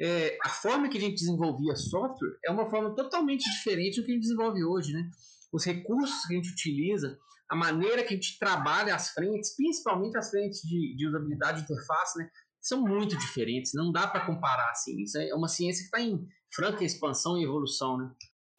é, 0.00 0.38
a 0.44 0.48
forma 0.48 0.88
que 0.88 0.98
a 0.98 1.00
gente 1.00 1.16
desenvolvia 1.16 1.76
software 1.76 2.36
é 2.44 2.50
uma 2.50 2.68
forma 2.68 2.94
totalmente 2.94 3.44
diferente 3.50 4.00
do 4.00 4.04
que 4.04 4.12
a 4.12 4.14
gente 4.14 4.22
desenvolve 4.22 4.64
hoje, 4.64 4.92
né? 4.92 5.08
Os 5.52 5.64
recursos 5.64 6.26
que 6.26 6.34
a 6.34 6.36
gente 6.36 6.50
utiliza, 6.50 7.18
a 7.48 7.54
maneira 7.54 8.02
que 8.02 8.14
a 8.14 8.16
gente 8.16 8.38
trabalha 8.38 8.94
as 8.94 9.10
frentes, 9.10 9.54
principalmente 9.54 10.16
as 10.16 10.30
frentes 10.30 10.60
de, 10.62 10.96
de 10.96 11.06
usabilidade 11.06 11.58
de 11.58 11.64
interface, 11.64 12.18
né? 12.18 12.28
São 12.60 12.80
muito 12.80 13.16
diferentes, 13.18 13.72
não 13.74 13.92
dá 13.92 14.06
para 14.06 14.24
comparar 14.24 14.70
assim. 14.70 15.02
Isso 15.02 15.18
é 15.18 15.34
uma 15.34 15.48
ciência 15.48 15.82
que 15.82 15.96
está 15.96 16.00
em 16.00 16.26
franca 16.54 16.84
expansão 16.84 17.38
e 17.38 17.44
evolução, 17.44 17.98
né? 17.98 18.10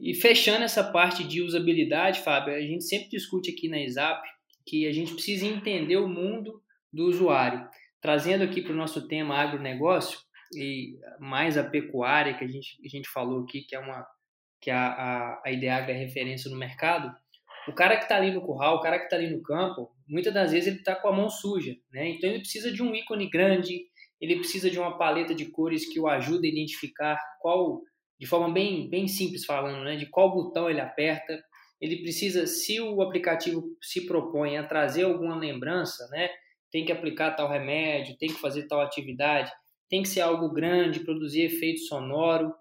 E 0.01 0.13
fechando 0.13 0.63
essa 0.63 0.83
parte 0.83 1.23
de 1.23 1.41
usabilidade, 1.41 2.21
Fábio, 2.21 2.53
a 2.53 2.59
gente 2.59 2.83
sempre 2.83 3.09
discute 3.09 3.51
aqui 3.51 3.69
na 3.69 3.79
ISAP 3.79 4.21
que 4.65 4.87
a 4.87 4.91
gente 4.91 5.13
precisa 5.13 5.45
entender 5.45 5.97
o 5.97 6.07
mundo 6.07 6.61
do 6.91 7.05
usuário. 7.05 7.67
Trazendo 8.01 8.43
aqui 8.43 8.61
para 8.61 8.73
o 8.73 8.75
nosso 8.75 9.07
tema 9.07 9.37
agronegócio 9.37 10.19
e 10.55 10.99
mais 11.19 11.57
a 11.57 11.63
pecuária 11.63 12.37
que 12.37 12.43
a 12.43 12.47
gente, 12.47 12.77
a 12.83 12.89
gente 12.89 13.09
falou 13.09 13.43
aqui, 13.43 13.61
que 13.61 13.75
é 13.75 13.79
uma 13.79 14.05
que 14.61 14.71
a, 14.71 14.87
a, 14.87 15.41
a 15.45 15.51
IDEAG 15.51 15.91
é 15.91 15.93
referência 15.93 16.49
no 16.49 16.57
mercado, 16.57 17.13
o 17.67 17.73
cara 17.73 17.97
que 17.97 18.03
está 18.03 18.15
ali 18.15 18.31
no 18.31 18.41
curral, 18.41 18.77
o 18.77 18.81
cara 18.81 18.97
que 18.97 19.05
está 19.05 19.17
ali 19.17 19.29
no 19.29 19.41
campo, 19.41 19.91
muitas 20.07 20.33
das 20.33 20.51
vezes 20.51 20.67
ele 20.67 20.77
está 20.77 20.95
com 20.95 21.09
a 21.09 21.11
mão 21.11 21.29
suja, 21.29 21.75
né? 21.91 22.09
Então 22.09 22.29
ele 22.29 22.39
precisa 22.39 22.71
de 22.71 22.81
um 22.81 22.95
ícone 22.95 23.29
grande, 23.29 23.81
ele 24.21 24.37
precisa 24.37 24.69
de 24.69 24.79
uma 24.79 24.97
paleta 24.97 25.35
de 25.35 25.45
cores 25.45 25.91
que 25.91 25.99
o 25.99 26.07
ajude 26.07 26.47
a 26.47 26.51
identificar 26.51 27.19
qual 27.41 27.81
de 28.19 28.27
forma 28.27 28.53
bem, 28.53 28.89
bem 28.89 29.05
simples 29.05 29.45
falando, 29.45 29.83
né, 29.83 29.97
de 29.97 30.05
qual 30.05 30.33
botão 30.33 30.69
ele 30.69 30.79
aperta. 30.79 31.43
Ele 31.81 32.01
precisa, 32.01 32.47
se 32.47 32.79
o 32.79 33.01
aplicativo 33.01 33.63
se 33.81 34.05
propõe 34.05 34.57
a 34.57 34.65
trazer 34.65 35.03
alguma 35.03 35.35
lembrança, 35.35 36.07
né, 36.09 36.29
tem 36.71 36.85
que 36.85 36.91
aplicar 36.93 37.31
tal 37.31 37.49
remédio, 37.49 38.17
tem 38.17 38.29
que 38.29 38.39
fazer 38.39 38.65
tal 38.67 38.79
atividade, 38.79 39.51
tem 39.89 40.01
que 40.01 40.09
ser 40.09 40.21
algo 40.21 40.51
grande, 40.51 41.01
produzir 41.01 41.41
efeito 41.41 41.81
sonoro. 41.81 42.53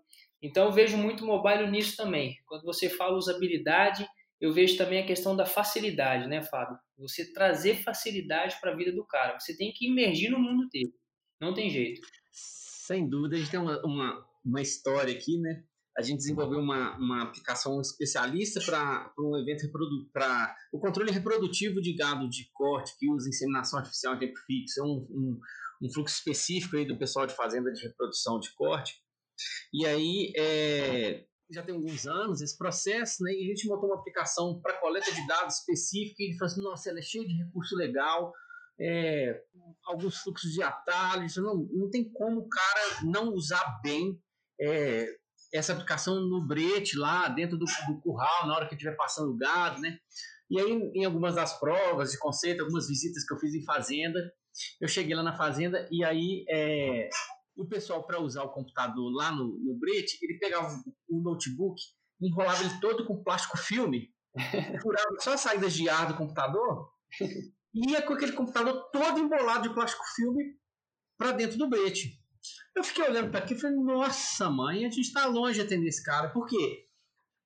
Então 0.43 0.67
eu 0.67 0.73
vejo 0.73 0.97
muito 0.97 1.25
mobile 1.25 1.71
nisso 1.71 1.97
também. 1.97 2.37
Quando 2.47 2.65
você 2.65 2.89
fala 2.89 3.17
usabilidade, 3.17 4.07
eu 4.41 4.53
vejo 4.53 4.77
também 4.77 5.01
a 5.01 5.07
questão 5.07 5.37
da 5.37 5.47
facilidade, 5.47 6.29
né, 6.29 6.43
Fábio? 6.43 6.77
Você 6.99 7.33
trazer 7.33 7.77
facilidade 7.83 8.57
para 8.61 8.73
a 8.73 8.77
vida 8.77 8.93
do 8.93 9.07
cara. 9.07 9.39
Você 9.39 9.57
tem 9.57 9.73
que 9.73 9.89
imergir 9.89 10.31
no 10.31 10.39
mundo 10.39 10.69
dele. 10.69 10.93
Não 11.41 11.55
tem 11.55 11.71
jeito. 11.71 12.01
Sem 12.31 13.09
dúvida, 13.09 13.37
a 13.37 13.39
gente 13.39 13.51
tem 13.51 13.61
uma, 13.61 13.81
uma 13.85 14.33
uma 14.45 14.61
história 14.61 15.15
aqui, 15.15 15.39
né? 15.39 15.63
A 15.97 16.03
gente 16.03 16.19
desenvolveu 16.19 16.59
uma, 16.59 16.97
uma 16.97 17.23
aplicação 17.23 17.79
especialista 17.81 18.61
para 18.65 19.13
um 19.19 19.37
evento 19.37 19.71
para 20.11 20.57
o 20.73 20.81
controle 20.81 21.13
reprodutivo 21.13 21.83
de 21.83 21.95
gado 21.95 22.29
de 22.31 22.51
corte 22.53 22.97
que 22.99 23.11
usa 23.11 23.29
inseminação 23.29 23.79
artificial 23.79 24.15
em 24.15 24.19
tempo 24.19 24.39
fixo. 24.47 24.81
É 24.81 24.85
um, 24.85 25.07
um, 25.11 25.41
um 25.83 25.93
fluxo 25.93 26.17
específico 26.17 26.77
aí 26.77 26.87
do 26.87 26.99
pessoal 26.99 27.27
de 27.27 27.35
fazenda 27.35 27.73
de 27.73 27.83
reprodução 27.83 28.39
de 28.39 28.53
corte. 28.55 29.03
E 29.73 29.85
aí, 29.85 30.33
é, 30.37 31.25
já 31.51 31.63
tem 31.63 31.75
alguns 31.75 32.07
anos 32.07 32.41
esse 32.41 32.57
processo, 32.57 33.23
né? 33.23 33.33
E 33.33 33.45
a 33.45 33.47
gente 33.49 33.69
montou 33.69 33.89
uma 33.89 33.99
aplicação 33.99 34.61
para 34.61 34.79
coleta 34.79 35.13
de 35.13 35.27
dados 35.27 35.59
específica. 35.59 36.23
E 36.23 36.27
ele 36.27 36.39
falou 36.39 36.53
assim: 36.53 36.63
nossa, 36.63 36.91
ela 36.91 36.99
é 36.99 37.03
cheia 37.03 37.27
de 37.27 37.35
recurso 37.35 37.77
legal, 37.77 38.33
é, 38.81 39.43
alguns 39.85 40.19
fluxos 40.19 40.53
de 40.53 40.63
atalhos. 40.63 41.37
Não, 41.37 41.69
não 41.73 41.91
tem 41.91 42.11
como 42.13 42.41
o 42.41 42.49
cara 42.49 43.05
não 43.05 43.33
usar 43.33 43.81
bem 43.83 44.19
é, 44.61 45.07
essa 45.53 45.73
aplicação 45.73 46.21
no 46.21 46.47
brete 46.47 46.97
lá 46.97 47.29
dentro 47.29 47.59
do, 47.59 47.67
do 47.89 48.01
curral, 48.01 48.47
na 48.47 48.55
hora 48.55 48.69
que 48.69 48.75
estiver 48.75 48.97
passando 48.97 49.33
o 49.33 49.37
gado, 49.37 49.81
né? 49.81 49.99
E 50.51 50.61
aí, 50.61 50.73
em 50.95 51.05
algumas 51.05 51.35
das 51.35 51.59
provas 51.59 52.11
de 52.13 52.19
conceito, 52.19 52.61
algumas 52.61 52.87
visitas 52.87 53.25
que 53.25 53.35
eu 53.35 53.39
fiz 53.39 53.55
em 53.55 53.65
fazenda, 53.65 54.33
eu 54.81 54.89
cheguei 54.89 55.15
lá 55.15 55.23
na 55.23 55.37
fazenda 55.37 55.89
e 55.91 56.05
aí 56.05 56.45
é, 56.49 57.09
o 57.57 57.67
pessoal, 57.67 58.05
para 58.05 58.21
usar 58.21 58.43
o 58.43 58.53
computador 58.53 59.13
lá 59.13 59.31
no, 59.31 59.59
no 59.59 59.79
brete, 59.79 60.19
ele 60.23 60.39
pegava 60.39 60.69
o 61.09 61.23
notebook, 61.23 61.81
enrolava 62.21 62.63
ele 62.65 62.81
todo 62.81 63.07
com 63.07 63.23
plástico 63.23 63.59
filme, 63.59 64.11
furava 64.83 65.17
só 65.21 65.35
as 65.35 65.41
saídas 65.41 65.73
de 65.73 65.89
ar 65.89 66.09
do 66.09 66.17
computador 66.17 66.91
e 67.75 67.91
ia 67.91 68.03
com 68.03 68.15
aquele 68.15 68.33
computador 68.33 68.91
todo 68.91 69.19
embolado 69.19 69.69
de 69.69 69.75
plástico 69.75 70.05
filme 70.17 70.57
para 71.19 71.33
dentro 71.33 71.59
do 71.59 71.69
brete. 71.69 72.21
Eu 72.75 72.83
fiquei 72.83 73.05
olhando 73.05 73.31
para 73.31 73.41
aqui 73.41 73.55
e 73.55 73.59
falei, 73.59 73.77
nossa 73.77 74.51
mãe, 74.51 74.79
a 74.79 74.89
gente 74.89 75.01
está 75.01 75.27
longe 75.27 75.55
de 75.55 75.61
atender 75.61 75.89
esse 75.89 76.03
cara. 76.03 76.31
Por 76.31 76.47
quê? 76.47 76.87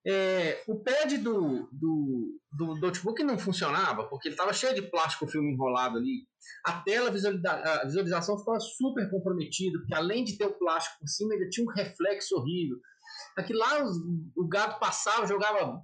É, 0.08 0.62
o 0.68 0.82
pad 0.84 1.18
do, 1.18 1.68
do, 1.72 2.40
do 2.52 2.76
notebook 2.76 3.24
não 3.24 3.38
funcionava, 3.38 4.08
porque 4.08 4.28
ele 4.28 4.34
estava 4.34 4.52
cheio 4.52 4.74
de 4.74 4.82
plástico 4.82 5.26
filme 5.26 5.52
enrolado 5.52 5.98
ali. 5.98 6.26
A 6.64 6.80
tela, 6.82 7.08
a 7.08 7.84
visualização 7.84 8.38
ficava 8.38 8.60
super 8.60 9.10
comprometida, 9.10 9.78
porque 9.78 9.94
além 9.94 10.22
de 10.22 10.38
ter 10.38 10.46
o 10.46 10.58
plástico 10.58 11.00
por 11.00 11.08
cima, 11.08 11.34
ainda 11.34 11.48
tinha 11.50 11.66
um 11.66 11.72
reflexo 11.72 12.36
horrível. 12.36 12.78
Aqui 13.36 13.52
lá 13.52 13.82
os, 13.84 13.96
o 14.36 14.46
gato 14.48 14.78
passava, 14.78 15.26
jogava 15.26 15.82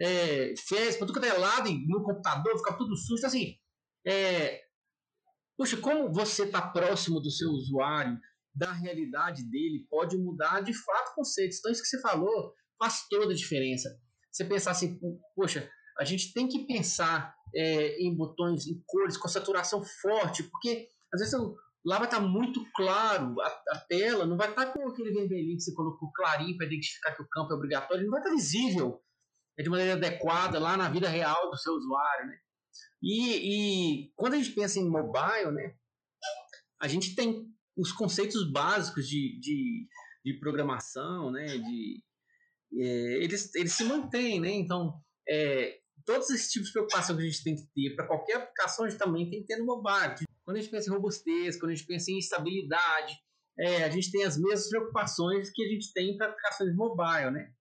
é, 0.00 0.52
fezes 0.68 0.96
para 0.96 1.06
tudo 1.06 1.20
que 1.20 1.26
é 1.26 1.32
lado 1.34 1.70
no 1.86 2.02
computador, 2.02 2.58
ficava 2.58 2.76
tudo 2.78 2.96
sujo. 2.96 3.24
Assim, 3.24 3.54
é, 4.04 4.60
Poxa, 5.60 5.76
como 5.76 6.10
você 6.10 6.44
está 6.44 6.62
próximo 6.62 7.20
do 7.20 7.30
seu 7.30 7.50
usuário, 7.50 8.18
da 8.54 8.72
realidade 8.72 9.42
dele 9.44 9.86
pode 9.90 10.16
mudar 10.16 10.62
de 10.62 10.72
fato 10.72 11.14
conceitos. 11.14 11.58
Então, 11.58 11.70
isso 11.70 11.82
que 11.82 11.88
você 11.88 12.00
falou 12.00 12.54
faz 12.80 13.06
toda 13.08 13.32
a 13.32 13.36
diferença. 13.36 13.88
Você 14.32 14.44
pensar 14.44 14.72
assim, 14.72 14.98
poxa, 15.36 15.70
a 15.98 16.04
gente 16.04 16.32
tem 16.32 16.48
que 16.48 16.66
pensar 16.66 17.34
é, 17.54 18.02
em 18.02 18.16
botões, 18.16 18.66
em 18.66 18.82
cores, 18.86 19.16
com 19.16 19.28
saturação 19.28 19.84
forte, 20.00 20.44
porque 20.44 20.88
às 21.12 21.20
vezes 21.20 21.38
lá 21.84 21.98
vai 21.98 22.06
estar 22.06 22.20
muito 22.20 22.64
claro 22.74 23.38
a, 23.40 23.46
a 23.72 23.78
tela, 23.88 24.26
não 24.26 24.36
vai 24.36 24.48
estar 24.48 24.72
com 24.72 24.88
aquele 24.88 25.12
vermelhinho 25.12 25.56
que 25.56 25.62
você 25.62 25.74
colocou 25.74 26.10
clarinho 26.12 26.56
para 26.56 26.66
identificar 26.66 27.14
que 27.14 27.22
o 27.22 27.28
campo 27.28 27.52
é 27.52 27.56
obrigatório, 27.56 28.04
não 28.04 28.10
vai 28.10 28.20
estar 28.20 28.34
visível 28.34 29.00
é 29.58 29.62
de 29.62 29.68
maneira 29.68 29.92
adequada 29.92 30.58
lá 30.58 30.74
na 30.74 30.88
vida 30.88 31.06
real 31.06 31.50
do 31.50 31.56
seu 31.58 31.74
usuário, 31.74 32.28
né? 32.28 32.38
E, 33.02 34.04
e 34.06 34.12
quando 34.16 34.34
a 34.34 34.36
gente 34.38 34.52
pensa 34.52 34.78
em 34.78 34.88
mobile, 34.88 35.52
né, 35.52 35.74
a 36.80 36.88
gente 36.88 37.14
tem 37.14 37.46
os 37.76 37.92
conceitos 37.92 38.50
básicos 38.50 39.06
de, 39.06 39.38
de, 39.38 39.86
de 40.24 40.38
programação, 40.38 41.30
né, 41.30 41.58
de, 41.58 42.02
é, 42.72 43.24
eles, 43.24 43.54
eles 43.54 43.72
se 43.72 43.84
mantêm, 43.84 44.40
né? 44.40 44.50
Então, 44.50 44.94
é, 45.28 45.78
todos 46.04 46.30
esses 46.30 46.50
tipos 46.50 46.68
de 46.68 46.72
preocupação 46.72 47.16
que 47.16 47.22
a 47.22 47.26
gente 47.26 47.44
tem 47.44 47.56
que 47.56 47.66
ter 47.74 47.96
para 47.96 48.06
qualquer 48.06 48.36
aplicação, 48.36 48.84
a 48.84 48.88
gente 48.88 48.98
também 48.98 49.28
tem 49.28 49.40
que 49.40 49.46
ter 49.46 49.56
no 49.56 49.66
mobile. 49.66 50.14
Quando 50.44 50.56
a 50.56 50.60
gente 50.60 50.70
pensa 50.70 50.90
em 50.90 50.92
robustez, 50.92 51.58
quando 51.58 51.72
a 51.72 51.74
gente 51.74 51.86
pensa 51.86 52.10
em 52.10 52.18
estabilidade, 52.18 53.14
é, 53.58 53.84
a 53.84 53.90
gente 53.90 54.10
tem 54.10 54.24
as 54.24 54.38
mesmas 54.38 54.68
preocupações 54.68 55.50
que 55.52 55.62
a 55.62 55.68
gente 55.68 55.92
tem 55.92 56.16
para 56.16 56.28
aplicações 56.28 56.74
mobile, 56.74 57.30
né? 57.30 57.52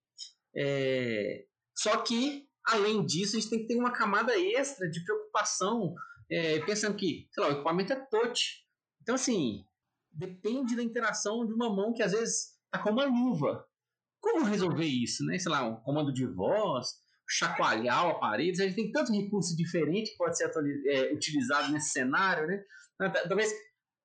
É, 0.56 1.46
só 1.78 1.98
que, 1.98 2.48
além 2.66 3.06
disso, 3.06 3.36
a 3.36 3.40
gente 3.40 3.50
tem 3.50 3.60
que 3.60 3.68
ter 3.68 3.76
uma 3.76 3.92
camada 3.92 4.38
extra 4.38 4.90
de 4.90 5.04
preocupação, 5.04 5.94
é, 6.32 6.60
pensando 6.60 6.96
que, 6.96 7.28
sei 7.32 7.44
lá, 7.44 7.50
o 7.50 7.54
equipamento 7.54 7.94
é 7.94 8.06
touch. 8.10 8.66
Então, 9.02 9.16
assim, 9.16 9.64
depende 10.12 10.76
da 10.76 10.84
interação 10.84 11.46
de 11.46 11.54
uma 11.54 11.74
mão 11.74 11.94
que 11.94 12.04
às 12.04 12.12
vezes 12.12 12.58
está 12.66 12.80
com 12.84 12.92
uma 12.92 13.06
luva. 13.06 13.66
Como 14.22 14.46
resolver 14.46 14.86
isso, 14.86 15.24
né? 15.26 15.38
Sei 15.38 15.52
lá, 15.52 15.64
um 15.64 15.76
comando 15.78 16.14
de 16.14 16.26
voz, 16.26 16.88
chacoalhar 17.30 18.08
o 18.08 18.12
aparelho. 18.12 18.52
A 18.52 18.66
gente 18.66 18.76
tem 18.76 18.92
tanto 18.92 19.14
recurso 19.14 19.56
diferente 19.56 20.12
que 20.12 20.18
pode 20.18 20.38
ser 20.38 20.52
é, 20.88 21.14
utilizado 21.14 21.72
nesse 21.72 21.92
cenário, 21.92 22.48
né? 22.48 22.64
Talvez 23.28 23.54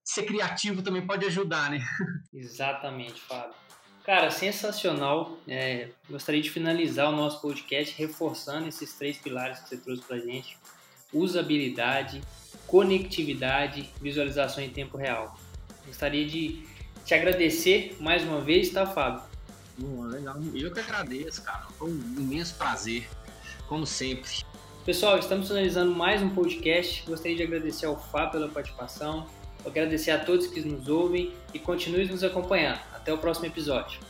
ser 0.04 0.24
criativo 0.24 0.82
também 0.82 1.06
pode 1.06 1.24
ajudar, 1.26 1.70
né? 1.70 1.80
Exatamente, 2.32 3.20
Fábio. 3.22 3.54
Cara, 4.04 4.30
sensacional. 4.30 5.38
É, 5.48 5.88
gostaria 6.08 6.42
de 6.42 6.50
finalizar 6.50 7.08
o 7.08 7.16
nosso 7.16 7.40
podcast 7.40 7.94
reforçando 7.96 8.68
esses 8.68 8.92
três 8.92 9.16
pilares 9.16 9.60
que 9.60 9.70
você 9.70 9.78
trouxe 9.78 10.02
para 10.02 10.18
gente: 10.18 10.58
usabilidade, 11.10 12.20
conectividade, 12.66 13.90
visualização 14.02 14.62
em 14.62 14.68
tempo 14.68 14.98
real. 14.98 15.38
Gostaria 15.86 16.26
de 16.26 16.62
te 17.04 17.14
agradecer 17.14 17.96
mais 17.98 18.22
uma 18.22 18.42
vez, 18.42 18.70
tá, 18.70 18.84
Fábio? 18.86 19.33
Legal. 19.78 20.36
Eu 20.54 20.72
que 20.72 20.80
agradeço, 20.80 21.42
cara. 21.42 21.66
Foi 21.78 21.90
um 21.90 22.14
imenso 22.18 22.54
prazer, 22.54 23.08
como 23.68 23.86
sempre. 23.86 24.44
Pessoal, 24.84 25.18
estamos 25.18 25.48
finalizando 25.48 25.94
mais 25.94 26.22
um 26.22 26.28
podcast. 26.28 27.04
Gostaria 27.06 27.36
de 27.36 27.42
agradecer 27.42 27.86
ao 27.86 27.98
Fábio 27.98 28.32
pela 28.32 28.48
participação, 28.48 29.26
agradecer 29.64 30.10
a 30.10 30.24
todos 30.24 30.46
que 30.46 30.60
nos 30.60 30.88
ouvem 30.88 31.32
e 31.52 31.58
continue 31.58 32.06
nos 32.06 32.22
acompanhando. 32.22 32.80
Até 32.92 33.12
o 33.12 33.18
próximo 33.18 33.46
episódio. 33.46 34.00